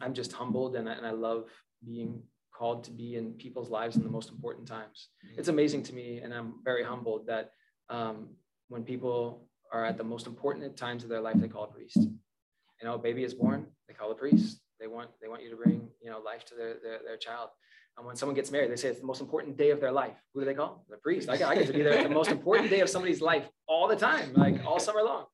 I'm 0.00 0.14
just 0.14 0.32
humbled 0.32 0.76
and 0.76 0.88
I, 0.88 0.92
and 0.92 1.06
I 1.06 1.10
love 1.10 1.50
being 1.84 2.22
called 2.56 2.84
to 2.84 2.90
be 2.90 3.16
in 3.16 3.32
people's 3.32 3.70
lives 3.70 3.96
in 3.96 4.02
the 4.02 4.10
most 4.10 4.30
important 4.30 4.66
times. 4.68 5.08
It's 5.36 5.48
amazing 5.48 5.82
to 5.84 5.94
me, 5.94 6.20
and 6.22 6.32
I'm 6.32 6.54
very 6.64 6.84
humbled 6.84 7.26
that 7.26 7.50
um, 7.88 8.28
when 8.68 8.84
people 8.84 9.48
are 9.72 9.84
at 9.84 9.96
the 9.96 10.04
most 10.04 10.26
important 10.26 10.76
times 10.76 11.02
of 11.02 11.08
their 11.08 11.20
life, 11.20 11.36
they 11.38 11.48
call 11.48 11.64
a 11.64 11.72
priest. 11.72 11.96
You 11.96 12.84
know, 12.84 12.94
a 12.94 12.98
baby 12.98 13.24
is 13.24 13.34
born, 13.34 13.66
they 13.88 13.94
call 13.94 14.10
a 14.10 14.14
priest. 14.14 14.60
They 14.78 14.86
want 14.86 15.10
they 15.20 15.28
want 15.28 15.42
you 15.42 15.50
to 15.50 15.56
bring 15.56 15.88
you 16.02 16.10
know 16.10 16.18
life 16.18 16.44
to 16.46 16.54
their 16.54 16.74
their, 16.82 16.98
their 17.06 17.16
child. 17.16 17.50
And 17.96 18.06
when 18.06 18.16
someone 18.16 18.34
gets 18.34 18.50
married, 18.50 18.70
they 18.70 18.76
say 18.76 18.88
it's 18.88 19.00
the 19.00 19.06
most 19.06 19.20
important 19.20 19.56
day 19.56 19.70
of 19.70 19.80
their 19.80 19.92
life. 19.92 20.16
Who 20.32 20.40
do 20.40 20.46
they 20.46 20.54
call? 20.54 20.84
The 20.88 20.96
priest. 20.96 21.28
I, 21.28 21.34
I 21.34 21.54
get 21.54 21.66
to 21.66 21.72
be 21.72 21.82
there 21.82 21.98
at 21.98 22.08
the 22.08 22.14
most 22.14 22.30
important 22.30 22.70
day 22.70 22.80
of 22.80 22.88
somebody's 22.88 23.20
life 23.20 23.48
all 23.68 23.86
the 23.86 23.96
time, 23.96 24.32
like 24.34 24.64
all 24.64 24.78
summer 24.78 25.02
long. 25.02 25.26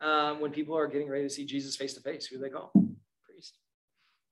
Um, 0.00 0.40
when 0.40 0.52
people 0.52 0.76
are 0.76 0.86
getting 0.86 1.08
ready 1.08 1.24
to 1.24 1.30
see 1.30 1.44
Jesus 1.44 1.74
face 1.74 1.94
to 1.94 2.00
face, 2.00 2.26
who 2.26 2.36
do 2.36 2.42
they 2.42 2.48
call? 2.50 2.70
Priest. 3.24 3.58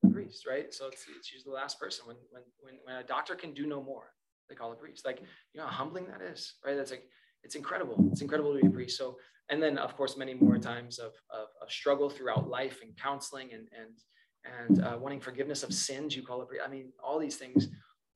The 0.02 0.10
priest, 0.10 0.46
right? 0.46 0.72
So 0.72 0.86
it's, 0.86 1.04
it's 1.18 1.32
usually 1.32 1.50
the 1.50 1.56
last 1.56 1.80
person. 1.80 2.06
When, 2.06 2.16
when, 2.30 2.42
when, 2.60 2.74
when 2.84 2.96
a 2.96 3.02
doctor 3.02 3.34
can 3.34 3.52
do 3.54 3.66
no 3.66 3.82
more, 3.82 4.12
they 4.48 4.54
call 4.54 4.70
a 4.72 4.76
priest. 4.76 5.04
Like, 5.04 5.20
you 5.52 5.60
know 5.60 5.66
how 5.66 5.72
humbling 5.72 6.06
that 6.06 6.22
is, 6.22 6.54
right? 6.64 6.76
That's 6.76 6.90
like, 6.90 7.08
it's 7.42 7.56
incredible. 7.56 8.08
It's 8.12 8.20
incredible 8.20 8.54
to 8.54 8.60
be 8.60 8.68
a 8.68 8.70
priest. 8.70 8.96
So, 8.96 9.16
and 9.50 9.62
then 9.62 9.78
of 9.78 9.96
course, 9.96 10.16
many 10.16 10.34
more 10.34 10.58
times 10.58 10.98
of, 10.98 11.12
of, 11.30 11.48
of 11.60 11.70
struggle 11.70 12.08
throughout 12.08 12.48
life 12.48 12.80
and 12.82 12.96
counseling 12.96 13.52
and, 13.52 13.68
and, 13.78 13.98
and 14.44 14.82
uh, 14.82 14.96
wanting 15.00 15.20
forgiveness 15.20 15.62
of 15.62 15.72
sins, 15.72 16.14
you 16.14 16.22
call 16.22 16.42
it. 16.42 16.48
I 16.64 16.68
mean, 16.68 16.92
all 17.02 17.18
these 17.18 17.36
things. 17.36 17.68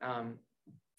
Um, 0.03 0.39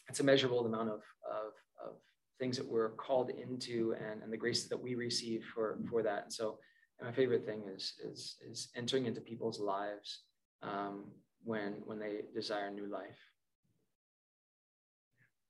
it's 0.08 0.20
a 0.20 0.24
measurable 0.24 0.66
amount 0.66 0.90
of, 0.90 1.02
of, 1.30 1.54
of 1.86 1.94
things 2.40 2.58
that 2.58 2.68
we're 2.68 2.90
called 2.90 3.30
into 3.30 3.96
and, 4.00 4.24
and 4.24 4.34
the 4.34 4.38
grace 4.38 4.66
that 4.66 4.82
we 4.82 4.96
receive 4.96 5.46
for, 5.54 5.78
for 5.90 6.02
that. 6.02 6.24
And 6.24 6.34
so 6.34 6.58
and 7.00 7.08
my 7.08 7.14
favorite 7.14 7.46
thing 7.46 7.64
is, 7.74 7.94
is, 8.04 8.36
is 8.50 8.70
entering 8.76 9.06
into 9.06 9.22
people's 9.22 9.60
lives 9.60 10.24
um, 10.64 11.06
when, 11.44 11.76
when 11.86 12.00
they 12.00 12.22
desire 12.34 12.70
new 12.72 12.88
life. 12.88 13.18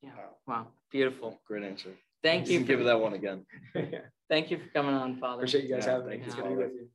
Yeah. 0.01 0.11
Wow. 0.47 0.67
Beautiful. 0.91 1.39
Great 1.47 1.63
answer. 1.63 1.89
Thank 2.21 2.47
you. 2.47 2.59
you 2.59 2.65
give 2.65 2.83
that 2.83 2.99
one 2.99 3.13
again. 3.13 3.45
Thank 4.29 4.51
you 4.51 4.59
for 4.59 4.67
coming 4.73 4.93
on, 4.93 5.17
Father. 5.19 5.41
Appreciate 5.41 5.63
you 5.63 5.75
guys 5.75 5.85
Yeah, 5.85 5.93
having 5.93 6.09
me. 6.09 6.21
It's 6.25 6.35
good 6.35 6.43
to 6.43 6.49
be 6.49 6.55
with 6.55 6.71
you. 6.73 6.87